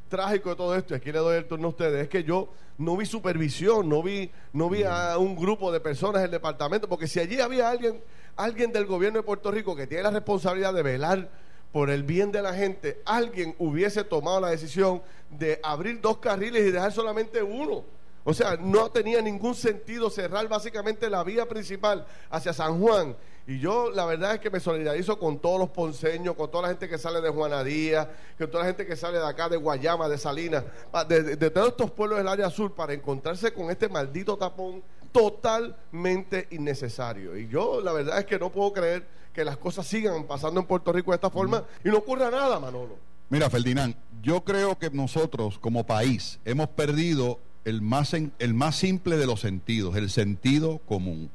[0.07, 2.49] trágico de todo esto, y aquí le doy el turno a ustedes, es que yo
[2.77, 6.87] no vi supervisión, no vi, no vi a un grupo de personas en el departamento,
[6.87, 8.03] porque si allí había alguien,
[8.35, 11.29] alguien del gobierno de Puerto Rico que tiene la responsabilidad de velar
[11.71, 16.67] por el bien de la gente, alguien hubiese tomado la decisión de abrir dos carriles
[16.67, 17.83] y dejar solamente uno.
[18.23, 23.15] O sea, no tenía ningún sentido cerrar básicamente la vía principal hacia San Juan.
[23.47, 26.67] Y yo la verdad es que me solidarizo con todos los ponceños, con toda la
[26.69, 30.07] gente que sale de Juanadía, con toda la gente que sale de acá, de Guayama,
[30.07, 30.63] de Salinas,
[31.07, 36.47] de, de todos estos pueblos del área sur, para encontrarse con este maldito tapón totalmente
[36.51, 37.35] innecesario.
[37.37, 40.67] Y yo la verdad es que no puedo creer que las cosas sigan pasando en
[40.67, 42.97] Puerto Rico de esta forma y no ocurra nada, Manolo.
[43.29, 49.17] Mira, Ferdinand, yo creo que nosotros como país hemos perdido el más, el más simple
[49.17, 51.29] de los sentidos, el sentido común.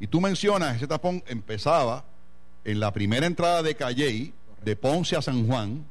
[0.00, 2.04] Y tú mencionas, ese tapón empezaba
[2.64, 4.32] en la primera entrada de Calley,
[4.64, 5.84] de Ponce a San Juan,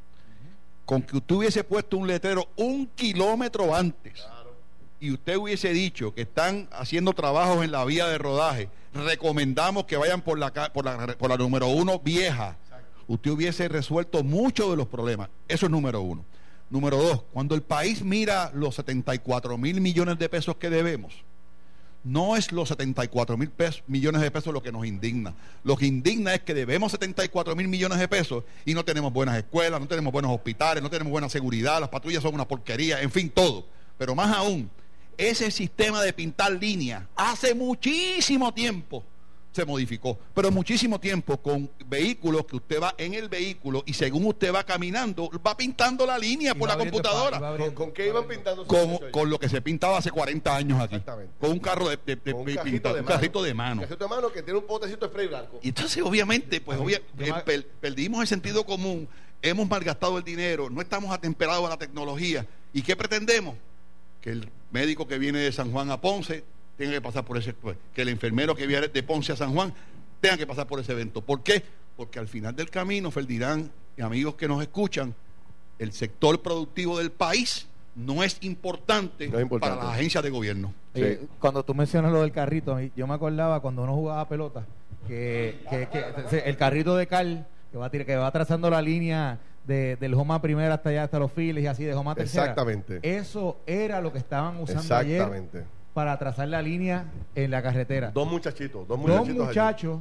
[0.86, 4.26] con que usted hubiese puesto un letrero un kilómetro antes
[5.00, 9.98] y usted hubiese dicho que están haciendo trabajos en la vía de rodaje, recomendamos que
[9.98, 12.58] vayan por la, por la, por la número uno vieja.
[13.08, 15.30] Usted hubiese resuelto muchos de los problemas.
[15.48, 16.26] Eso es número uno.
[16.70, 21.14] Número dos, cuando el país mira los 74 mil millones de pesos que debemos,
[22.04, 23.52] no es los 74 mil
[23.88, 25.34] millones de pesos lo que nos indigna.
[25.64, 29.38] Lo que indigna es que debemos 74 mil millones de pesos y no tenemos buenas
[29.38, 33.12] escuelas, no tenemos buenos hospitales, no tenemos buena seguridad, las patrullas son una porquería, en
[33.12, 33.66] fin, todo.
[33.98, 34.70] Pero más aún,
[35.18, 39.04] ese sistema de pintar líneas hace muchísimo tiempo
[39.52, 44.26] se modificó, pero muchísimo tiempo con vehículos que usted va en el vehículo y según
[44.26, 47.58] usted va caminando, va pintando la línea por la computadora.
[47.74, 48.68] ¿Con, qué iban pintando?
[48.68, 51.02] Con, con, lo que se pintaba hace 40 años aquí.
[51.40, 53.82] Con un carro de, de, un, carrito de, carrito de mano.
[53.82, 55.60] Un carrito de mano que tiene un potecito de spray blanco.
[55.64, 56.80] Y entonces, obviamente, pues
[57.18, 59.08] eh, perdimos el sentido común,
[59.42, 62.46] hemos malgastado el dinero, no estamos atemperados a la tecnología.
[62.74, 63.56] ¿Y qué pretendemos?
[64.22, 66.44] Que el médico que viene de San Juan a Ponce
[66.78, 69.54] tenga que pasar por ese, pues, que el enfermero que viene de Ponce a San
[69.54, 69.74] Juan
[70.22, 71.22] tenga que pasar por ese evento.
[71.22, 71.64] ¿Por qué?
[71.96, 75.14] Porque al final del camino, Ferdirán y amigos que nos escuchan,
[75.80, 80.74] el sector productivo del país no es importante, para las agencias de gobierno.
[81.40, 84.66] Cuando tú mencionas lo del carrito, yo me acordaba cuando uno jugaba pelota,
[85.08, 85.60] que,
[86.46, 90.76] el carrito de Cal, que va, que va trazando la línea de, del Joma primera
[90.76, 92.44] hasta allá, hasta los files y así, de Joma tercera.
[92.44, 93.00] Exactamente.
[93.02, 95.77] Eso era lo que estaban usando Exactamente.
[95.98, 98.12] Para trazar la línea en la carretera.
[98.12, 99.36] Dos muchachitos, dos muchachitos.
[99.36, 100.00] Dos muchachos.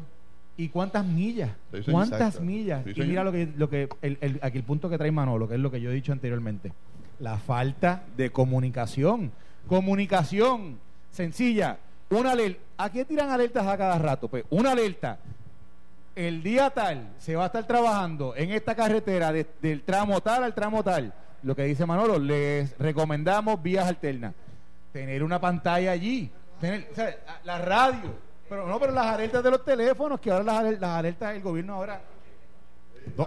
[0.58, 1.52] ¿Y cuántas millas?
[1.90, 2.84] ¿Cuántas millas?
[2.86, 5.60] y mira lo que, lo que el, aquí el punto que trae Manolo, que es
[5.60, 6.70] lo que yo he dicho anteriormente.
[7.18, 9.32] La falta de comunicación.
[9.68, 10.78] Comunicación
[11.12, 11.78] sencilla.
[12.10, 12.60] Una alerta.
[12.76, 14.28] ¿A qué tiran alertas a cada rato?
[14.28, 15.18] Pues una alerta
[16.14, 20.54] el día tal se va a estar trabajando en esta carretera del tramo tal al
[20.54, 24.34] tramo tal, lo que dice Manolo, les recomendamos vías alternas.
[24.96, 26.88] Tener una pantalla allí, tener,
[27.44, 28.14] la radio,
[28.48, 32.00] pero no, pero las alertas de los teléfonos, que ahora las, alertas del gobierno ahora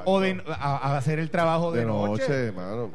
[0.03, 2.23] o de a, hacer el trabajo de, noche,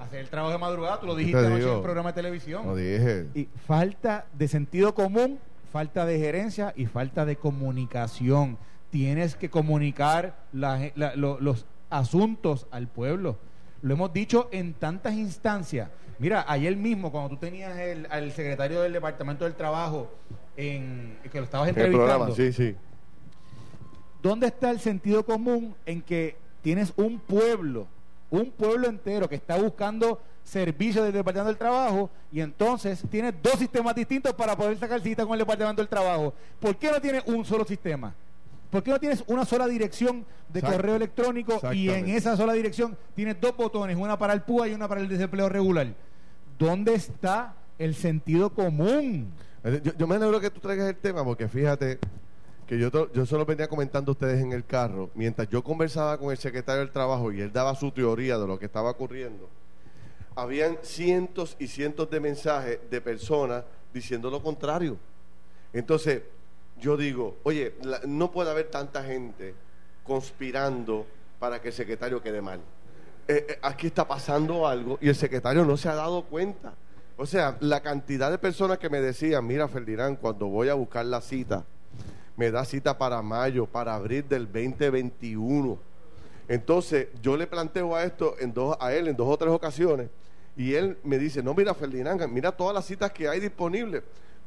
[0.00, 2.66] hacer el trabajo de madrugada, tú lo dijiste anoche en el programa de televisión.
[2.66, 3.28] Lo dije.
[3.32, 5.38] Y falta de sentido común,
[5.72, 8.58] falta de gerencia y falta de comunicación
[8.90, 13.38] tienes que comunicar los asuntos al pueblo.
[13.82, 15.90] Lo hemos dicho en tantas instancias.
[16.18, 20.10] Mira, ayer mismo, cuando tú tenías el, al secretario del Departamento del Trabajo,
[20.56, 22.34] en, que lo estabas entrevistando.
[22.34, 22.76] sí, sí.
[24.22, 27.86] ¿Dónde está el sentido común en que tienes un pueblo,
[28.30, 33.54] un pueblo entero que está buscando servicios del Departamento del Trabajo y entonces tienes dos
[33.54, 36.32] sistemas distintos para poder sacar cita con el Departamento del Trabajo?
[36.58, 38.14] ¿Por qué no tienes un solo sistema?
[38.74, 42.98] ¿Por qué no tienes una sola dirección de correo electrónico y en esa sola dirección
[43.14, 45.94] tienes dos botones, una para el PUA y una para el desempleo regular?
[46.58, 49.32] ¿Dónde está el sentido común?
[49.96, 52.00] Yo, me alegro que tú traigas el tema porque fíjate
[52.66, 56.32] que yo, yo solo venía comentando a ustedes en el carro, mientras yo conversaba con
[56.32, 59.48] el secretario del Trabajo y él daba su teoría de lo que estaba ocurriendo,
[60.34, 64.96] habían cientos y cientos de mensajes de personas diciendo lo contrario.
[65.72, 66.22] Entonces,
[66.80, 67.74] yo digo, oye,
[68.06, 69.54] no puede haber tanta gente
[70.02, 71.06] conspirando
[71.38, 72.60] para que el secretario quede mal.
[73.26, 76.74] Eh, eh, aquí está pasando algo y el secretario no se ha dado cuenta.
[77.16, 81.06] O sea, la cantidad de personas que me decían, mira Ferdinand, cuando voy a buscar
[81.06, 81.64] la cita,
[82.36, 85.78] me da cita para mayo, para abril del 2021.
[86.48, 90.10] Entonces, yo le planteo a esto en dos, a él en dos o tres ocasiones
[90.56, 94.02] y él me dice, no, mira Ferdinand, mira todas las citas que hay disponibles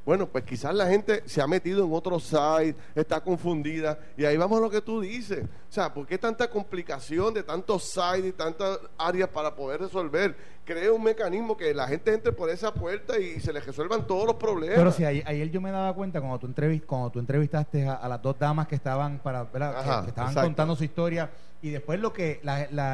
[0.07, 4.37] Bueno, pues quizás la gente se ha metido en otro site, está confundida, y ahí
[4.37, 5.43] vamos a lo que tú dices.
[5.43, 10.33] O sea, ¿por qué tanta complicación de tantos sites y tantas áreas para poder resolver?
[10.63, 14.25] Crea un mecanismo que la gente entre por esa puerta y se les resuelvan todos
[14.25, 14.77] los problemas.
[14.77, 18.21] Pero si ayer, yo me daba cuenta cuando tú, entrevist, cuando tú entrevistaste a, las
[18.21, 22.39] dos damas que estaban para que, estaban contando su historia y después lo que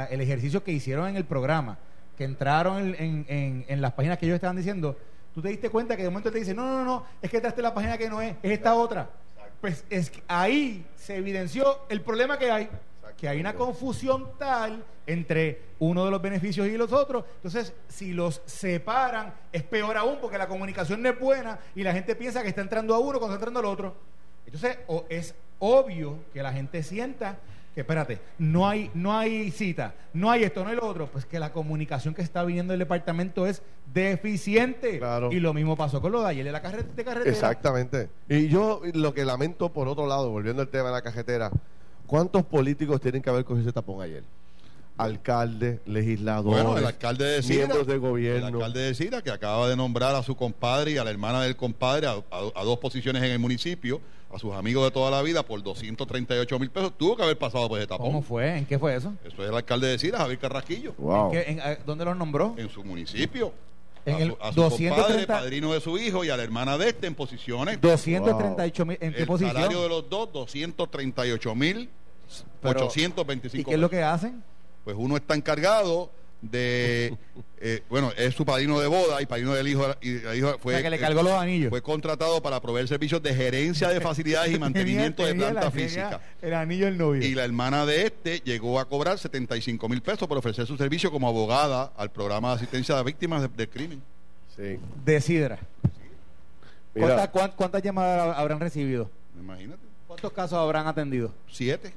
[0.10, 1.78] el ejercicio que hicieron en el programa,
[2.18, 4.98] que entraron en, en las páginas que ellos estaban diciendo
[5.34, 7.58] tú te diste cuenta que de momento te dice, no, no, no, es que es
[7.58, 9.10] la página que no es, es esta otra.
[9.60, 12.70] Pues es que ahí se evidenció el problema que hay,
[13.18, 17.26] que hay una confusión tal entre uno de los beneficios y los otros.
[17.36, 21.94] Entonces, si los separan, es peor aún porque la comunicación no es buena y la
[21.94, 23.96] gente piensa que está entrando a uno cuando está entrando al otro.
[24.46, 24.78] Entonces,
[25.10, 27.38] es obvio que la gente sienta
[27.74, 31.26] que espérate, no hay, no hay cita, no hay esto, no hay lo otro, pues
[31.26, 35.02] que la comunicación que está viniendo del departamento es deficiente.
[35.32, 37.22] Y lo mismo pasó con lo de ayer de la carretera.
[37.26, 38.10] Exactamente.
[38.30, 41.52] Y yo lo que lamento, por otro lado, volviendo al tema de la carretera,
[42.06, 44.24] ¿cuántos políticos tienen que haber cogido ese tapón ayer?
[44.96, 48.48] alcalde, legislador, el alcalde de miembros del gobierno.
[48.50, 51.42] El alcalde de Cira, que acaba de nombrar a su compadre y a la hermana
[51.42, 54.02] del compadre a dos posiciones en el municipio
[54.34, 57.70] a sus amigos de toda la vida por 238 mil pesos, tuvo que haber pasado
[57.70, 58.08] por ese tapón.
[58.08, 58.58] ¿Cómo fue?
[58.58, 59.14] ¿En qué fue eso?
[59.24, 60.96] Eso es el alcalde de Cira, Javier Carrasquillo.
[61.32, 62.56] ¿En ¿Dónde los nombró?
[62.58, 63.54] En su municipio.
[64.06, 66.78] En a su, el a su compadre, padrino de su hijo y a la hermana
[66.78, 67.80] de este en posiciones.
[67.80, 69.56] 238 mil, ¿en qué posición?
[69.56, 71.90] El salario de los dos, 238 mil
[72.64, 74.44] 825 ¿Y qué es lo que hacen?
[74.84, 76.10] Pues uno está encargado
[76.52, 77.18] de
[77.62, 80.90] eh, bueno es su padrino de boda y padrino del hijo, y hijo fue que
[80.90, 81.70] le cargó los anillos.
[81.70, 86.20] fue contratado para proveer servicios de gerencia de facilidades y mantenimiento de planta física.
[86.42, 87.26] el anillo del novio.
[87.26, 91.10] Y la hermana de este llegó a cobrar 75 mil pesos por ofrecer su servicio
[91.10, 94.02] como abogada al programa de asistencia a víctimas del crimen.
[94.56, 94.78] Sí.
[95.04, 95.60] de Sidra.
[96.94, 99.10] ¿Cuántas, llamadas habrán recibido?
[99.40, 99.82] imagínate.
[100.06, 101.34] ¿cuántos casos habrán atendido?
[101.50, 101.92] siete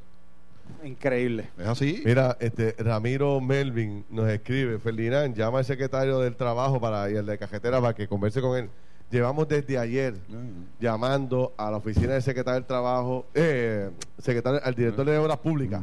[0.84, 1.48] Increíble.
[1.58, 2.02] ¿Es así?
[2.04, 7.26] Mira, este Ramiro Melvin nos escribe, Ferdinand, llama al secretario del trabajo para y el
[7.26, 8.70] de cajetera para que converse con él.
[9.10, 10.80] Llevamos desde ayer mm.
[10.80, 15.82] llamando a la oficina del secretario del trabajo, eh, secretario, al director de obras públicas,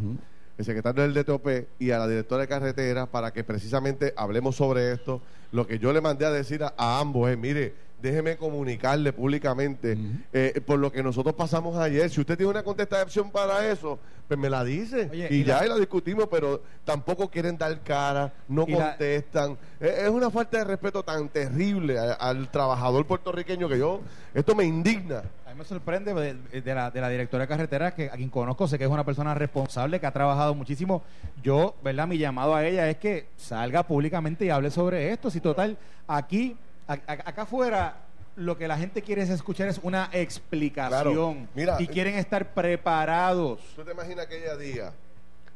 [0.58, 1.48] el secretario del DTOP
[1.80, 5.22] y a la directora de carretera para que precisamente hablemos sobre esto.
[5.52, 9.98] Lo que yo le mandé a decir a ambos es, mire, déjeme comunicarle públicamente
[10.34, 12.10] eh, por lo que nosotros pasamos ayer.
[12.10, 15.78] Si usted tiene una contestación para eso, pues me la dice y, ya la...
[15.78, 19.58] discutimos, pero tampoco quieren dar cara, no contestan.
[19.80, 24.02] Es, una falta de respeto tan terrible al trabajador puertorriqueño que yo,
[24.34, 25.24] esto me indigna.
[25.46, 28.68] A mí me sorprende de, la, de la directora de carretera, que a quien conozco,
[28.68, 31.04] sé que es una persona responsable, que ha trabajado muchísimo.
[31.42, 32.06] Yo, ¿verdad?
[32.08, 35.30] Mi llamado a ella es que salga públicamente y hable sobre esto.
[35.30, 37.98] Si total, aquí acá afuera
[38.36, 41.48] lo que la gente quiere es escuchar es una explicación
[41.80, 43.60] y quieren estar preparados.
[43.76, 44.94] ¿Tú te imaginas aquella día?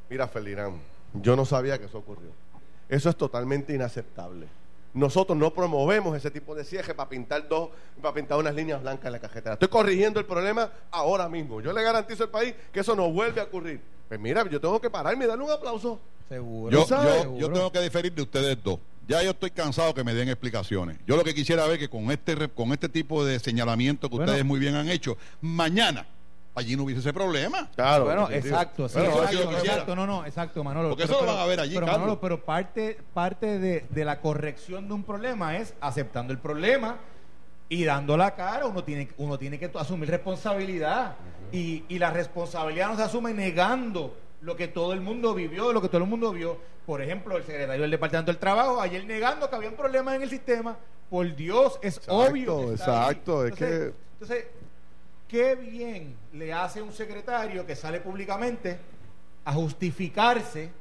[0.09, 0.79] Mira, Felirán,
[1.13, 2.29] yo no sabía que eso ocurrió.
[2.87, 4.47] Eso es totalmente inaceptable.
[4.93, 7.69] Nosotros no promovemos ese tipo de cierre para pintar dos,
[8.01, 9.53] para pintar unas líneas blancas en la cajetera.
[9.53, 11.61] Estoy corrigiendo el problema ahora mismo.
[11.61, 13.81] Yo le garantizo al país que eso no vuelve a ocurrir.
[14.07, 15.99] Pues mira, yo tengo que pararme y darle un aplauso.
[16.29, 16.71] Seguro.
[16.71, 18.79] Yo, yo tengo que diferir de ustedes dos.
[19.07, 20.97] Ya yo estoy cansado que me den explicaciones.
[21.07, 24.43] Yo lo que quisiera ver que con este con este tipo de señalamiento que ustedes
[24.43, 26.05] muy bien han hecho, mañana
[26.55, 27.69] allí no hubiese ese problema.
[27.75, 28.05] Claro.
[28.05, 30.89] Bueno, exacto, sí, exacto, no, no, exacto, Manolo.
[30.89, 34.19] Porque eso lo van a ver allí, pero, Manolo, pero parte, parte de, de, la
[34.19, 36.97] corrección de un problema es aceptando el problema
[37.69, 38.65] y dando la cara.
[38.65, 41.15] Uno tiene, uno tiene que asumir responsabilidad.
[41.51, 45.81] y, y la responsabilidad no se asume negando lo que todo el mundo vivió, lo
[45.81, 46.57] que todo el mundo vio.
[46.85, 50.21] Por ejemplo, el secretario del Departamento del Trabajo, ayer negando que había un problema en
[50.21, 50.77] el sistema.
[51.09, 52.71] Por Dios, es obvio.
[52.71, 53.93] exacto, es que.
[54.13, 54.45] Entonces,
[55.27, 58.79] qué bien le hace un secretario que sale públicamente
[59.45, 60.71] a justificarse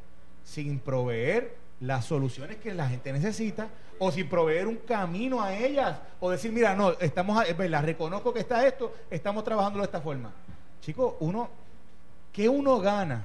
[0.44, 5.98] sin proveer las soluciones que la gente necesita o sin proveer un camino a ellas
[6.20, 10.00] o decir, mira, no, estamos, es verdad, reconozco que está esto, estamos trabajando de esta
[10.00, 10.32] forma.
[10.80, 11.48] Chicos, uno,
[12.32, 13.24] ¿qué uno gana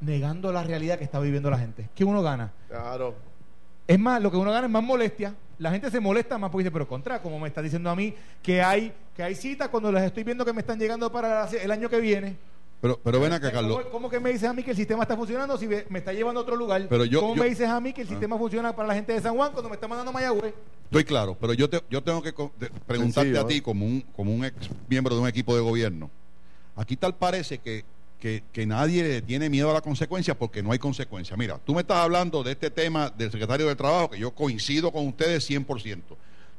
[0.00, 1.88] negando la realidad que está viviendo la gente.
[1.94, 2.52] ¿Qué uno gana?
[2.68, 3.14] Claro.
[3.86, 5.34] Es más, lo que uno gana es más molestia.
[5.58, 8.14] La gente se molesta más porque dice, pero contra, como me está diciendo a mí
[8.42, 11.70] que hay, que hay citas cuando las estoy viendo que me están llegando para el
[11.70, 12.36] año que viene.
[12.80, 13.86] Pero, pero ven acá, Carlos.
[13.90, 16.40] ¿Cómo, que me dices a mí que el sistema está funcionando si me está llevando
[16.40, 16.86] a otro lugar?
[16.88, 18.10] Pero yo, ¿Cómo me dices a mí que el ah.
[18.10, 20.54] sistema funciona para la gente de San Juan cuando me está mandando a Mayagüez?
[20.84, 22.32] Estoy claro, pero yo, te, yo tengo que
[22.86, 26.08] preguntarte a ti como un, como un ex miembro de un equipo de gobierno.
[26.76, 27.84] Aquí tal parece que
[28.18, 31.36] que, nadie tiene miedo a la consecuencia porque no hay consecuencia.
[31.36, 34.92] Mira, tú me estás hablando de este tema del secretario del Trabajo, que yo coincido
[34.92, 36.02] con ustedes 100%.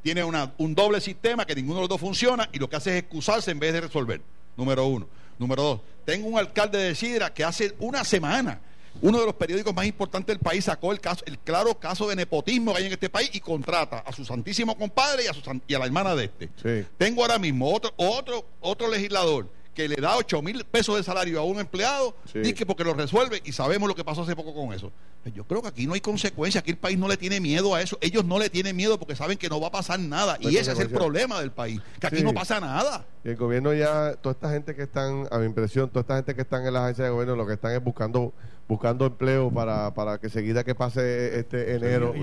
[0.02, 2.92] tiene una, un doble sistema que ninguno de los dos funciona y lo que hace
[2.92, 4.22] es excusarse en vez de resolver.
[4.56, 5.08] Número uno.
[5.38, 8.60] Número dos, tengo un alcalde de Sidra que hace una semana
[9.02, 12.16] uno de los periódicos más importantes del país sacó el caso, el claro caso de
[12.16, 15.62] nepotismo que hay en este país y contrata a su santísimo compadre y a, su,
[15.68, 16.86] y a la hermana de este.
[16.98, 19.48] Tengo ahora mismo otro, otro, otro legislador
[19.80, 23.42] que le da 8 mil pesos de salario a un empleado, dice porque lo resuelve
[23.46, 24.92] y sabemos lo que pasó hace poco con eso.
[25.24, 27.74] Pues yo creo que aquí no hay consecuencia, aquí el país no le tiene miedo
[27.74, 30.38] a eso, ellos no le tienen miedo porque saben que no va a pasar nada
[30.42, 33.06] y ese es el problema del país, que aquí no pasa nada.
[33.24, 36.36] Y el gobierno ya, toda esta gente que están, a mi impresión, toda esta gente
[36.36, 38.34] que están en las agencias de gobierno lo que están es buscando
[38.70, 42.14] buscando empleo para, para que seguida que pase este enero.
[42.16, 42.20] y,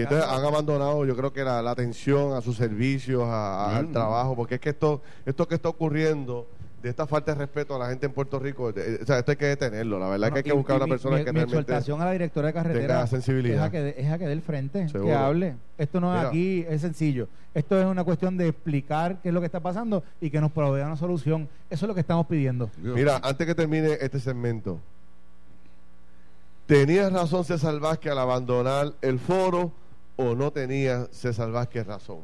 [0.00, 4.60] entonces han abandonado, yo creo que la, atención a sus servicios, al trabajo, porque es
[4.60, 6.48] que esto, esto que está ocurriendo
[6.82, 8.72] de esta falta de respeto a la gente en Puerto Rico, o
[9.06, 10.00] sea, esto hay que detenerlo.
[10.00, 12.12] La verdad es que hay que buscar a una persona que mi exhortación a la
[12.12, 13.58] directora de carretera tenga sensibilidad.
[13.58, 15.54] Es a que, es a que dé el frente, que hable.
[15.78, 17.28] Esto no es aquí, es sencillo.
[17.54, 20.50] Esto es una cuestión de explicar qué es lo que está pasando y que nos
[20.50, 21.48] provea una solución.
[21.70, 22.68] Eso es lo que estamos pidiendo.
[22.78, 24.80] Mira, antes que termine este segmento,
[26.66, 29.70] ¿tenía razón César Vázquez al abandonar el foro
[30.16, 32.20] o no tenía César Vázquez razón?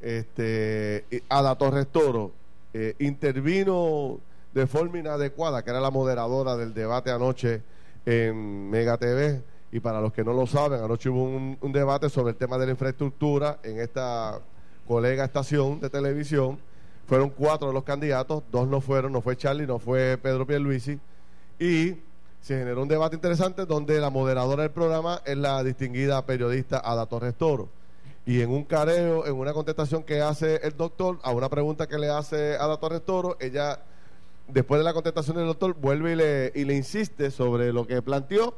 [0.00, 2.32] Este, a la Torres Toro,
[2.72, 4.20] eh, intervino
[4.52, 7.62] de forma inadecuada, que era la moderadora del debate anoche
[8.06, 9.42] en Mega TV.
[9.72, 12.66] Y para los que no lo saben, anoche hubo un, debate sobre el tema de
[12.66, 14.40] la infraestructura en esta
[14.86, 16.58] colega estación de televisión.
[17.06, 20.98] Fueron cuatro de los candidatos, dos no fueron, no fue Charlie, no fue Pedro Pierluisi.
[21.58, 21.96] Y
[22.40, 27.06] se generó un debate interesante donde la moderadora del programa es la distinguida periodista Ada
[27.06, 27.68] Torres Toro
[28.26, 31.98] y en un careo, en una contestación que hace el doctor a una pregunta que
[31.98, 33.82] le hace a la Torres Toro, ella,
[34.48, 38.00] después de la contestación del doctor, vuelve y le, y le insiste sobre lo que
[38.02, 38.54] planteó.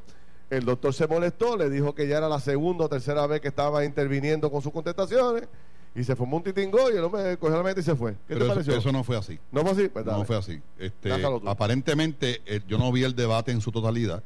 [0.51, 3.49] El doctor se molestó, le dijo que ya era la segunda o tercera vez que
[3.49, 5.49] estaba interviniendo con sus contestaciones
[5.95, 8.17] y se formó un titingo y el hombre cogió la mente y se fue.
[8.29, 8.77] ¿Qué te pareció?
[8.77, 9.39] Eso no fue así.
[9.51, 9.89] ¿No fue así?
[9.89, 10.61] Pues no fue así.
[10.79, 11.11] Este,
[11.47, 14.23] aparentemente, eh, yo no vi el debate en su totalidad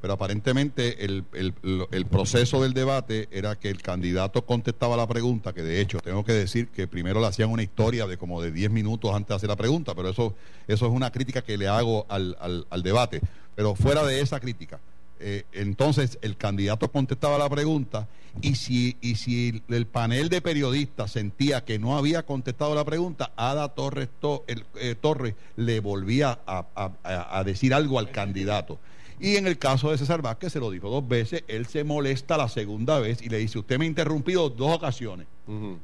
[0.00, 5.62] pero aparentemente el, el, proceso del debate era que el candidato contestaba la pregunta, que
[5.62, 8.70] de hecho tengo que decir que primero le hacían una historia de como de 10
[8.70, 10.34] minutos antes de hacer la pregunta, pero eso,
[10.66, 12.36] eso es una crítica que le hago al,
[12.70, 13.20] al, debate.
[13.54, 14.80] Pero fuera de esa crítica,
[15.18, 18.08] eh, entonces el candidato contestaba la pregunta
[18.40, 23.32] y si, y si el panel de periodistas sentía que no había contestado la pregunta,
[23.36, 24.08] Ada Torres,
[24.46, 28.78] eh, Torres le volvía a decir algo al candidato.
[29.20, 32.38] Y en el caso de César Vázquez, se lo dijo dos veces, él se molesta
[32.38, 35.26] la segunda vez y le dice, usted me ha interrumpido dos ocasiones.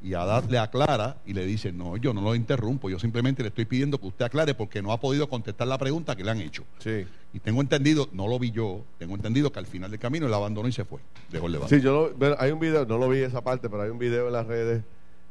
[0.01, 3.49] Y Adad le aclara y le dice, no, yo no lo interrumpo, yo simplemente le
[3.49, 6.41] estoy pidiendo que usted aclare porque no ha podido contestar la pregunta que le han
[6.41, 6.63] hecho.
[6.79, 7.05] Sí.
[7.35, 10.35] Y tengo entendido, no lo vi yo, tengo entendido que al final del camino él
[10.35, 11.01] abandonó y se fue,
[11.33, 11.77] dejó el debate.
[11.77, 14.35] Sí, yo hay un video, no lo vi esa parte, pero hay un video en
[14.35, 14.85] las redes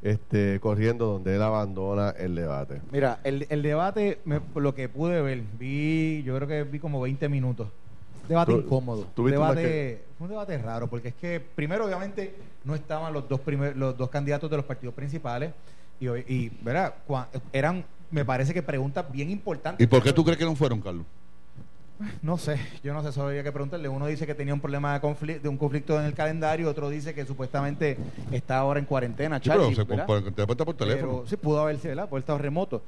[0.03, 2.81] este, corriendo donde él abandona el debate.
[2.91, 4.19] Mira, el, el debate,
[4.53, 7.69] lo que pude ver, vi, yo creo que vi como 20 minutos
[8.27, 9.07] debate incómodo.
[9.15, 13.75] Debate, Fue un debate raro, porque es que primero obviamente no estaban los dos primer,
[13.75, 15.51] los dos candidatos de los partidos principales
[15.99, 16.95] y, y ¿verdad?
[17.53, 19.83] eran, me parece que preguntas bien importantes.
[19.83, 21.05] ¿Y por qué tú crees que no fueron, Carlos?
[22.21, 23.87] No sé, yo no sé, solo había que preguntarle.
[23.87, 26.89] Uno dice que tenía un problema de, conflicto, de un conflicto en el calendario, otro
[26.89, 27.97] dice que supuestamente
[28.31, 29.39] está ahora en cuarentena.
[29.41, 31.23] Sí, pero se por, por teléfono.
[31.25, 32.09] sí, pudo haberse, ¿verdad?
[32.09, 32.81] Por estado remoto.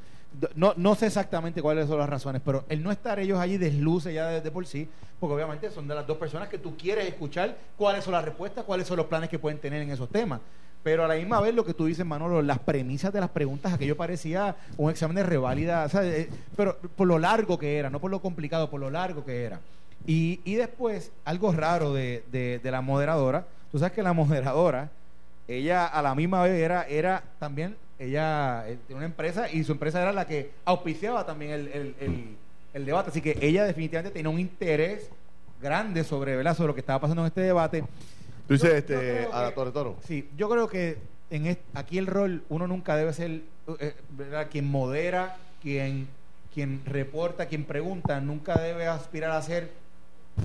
[0.56, 4.14] No, no sé exactamente cuáles son las razones, pero el no estar ellos allí desluce
[4.14, 4.88] ya desde por sí,
[5.20, 8.66] porque obviamente son de las dos personas que tú quieres escuchar cuáles son las respuestas,
[8.66, 10.42] cuáles son los planes que pueden tener en esos temas.
[10.88, 13.74] Pero a la misma vez lo que tú dices, Manolo, las premisas de las preguntas,
[13.74, 18.10] aquello parecía un examen de reválida, eh, pero por lo largo que era, no por
[18.10, 19.60] lo complicado, por lo largo que era.
[20.06, 24.90] Y, y después, algo raro de, de, la moderadora, tú sabes que la moderadora,
[25.50, 29.74] ella a la misma vez era, era también, ella eh, tiene una empresa y su
[29.74, 32.38] empresa era la que auspiciaba también el,
[32.74, 35.10] el, debate, así que ella definitivamente tenía un interés
[35.62, 36.56] grande sobre, ¿verdad?
[36.56, 37.84] sobre lo que estaba pasando en este debate.
[38.48, 39.98] Tú dices este, a la Torre Toro.
[40.06, 40.98] Sí, yo creo que
[41.30, 43.42] en aquí el rol uno nunca debe ser
[43.80, 43.94] eh,
[44.50, 46.08] quien modera, quien,
[46.54, 49.70] quien reporta, quien pregunta, nunca debe aspirar a ser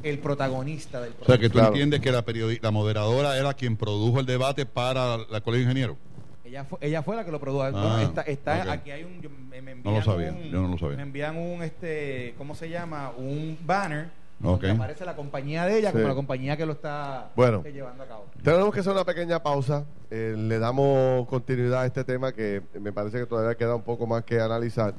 [0.02, 1.32] el protagonista del proceso.
[1.32, 2.24] O sea, que tú entiendes que la,
[2.60, 5.96] la moderadora era quien produjo el debate para la Colegio de Ingenieros.
[6.44, 7.62] Ella fue, ella fue la que lo produjo.
[7.62, 10.96] Ah, está, está aquí hay un, me, me no lo sabía, yo no lo sabía.
[10.96, 13.12] Me envían un, este, ¿cómo se llama?
[13.16, 14.08] Un banner
[14.42, 17.30] aparece la compañía de ella como la compañía que lo está
[17.72, 18.26] llevando a cabo.
[18.42, 19.84] Tenemos que hacer una pequeña pausa.
[20.10, 24.06] Eh, le damos continuidad a este tema que me parece que todavía queda un poco
[24.06, 24.94] más que analizar.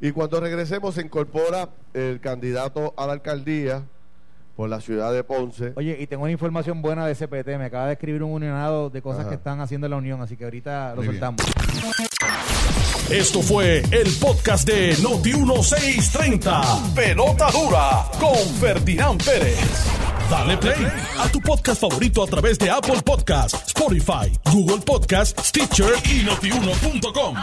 [0.00, 3.84] Y cuando regresemos se incorpora el candidato a la alcaldía
[4.56, 5.72] por la ciudad de Ponce.
[5.76, 7.58] Oye, y tengo una información buena de CPT.
[7.58, 10.36] Me acaba de escribir un unionado de cosas que están haciendo en la Unión, así
[10.36, 11.42] que ahorita lo soltamos.
[13.10, 16.94] Esto fue el podcast de Noti1630.
[16.94, 19.58] Pelota dura con Ferdinand Pérez.
[20.30, 20.86] Dale play
[21.18, 27.36] a tu podcast favorito a través de Apple Podcasts, Spotify, Google Podcasts, Stitcher y notiuno.com.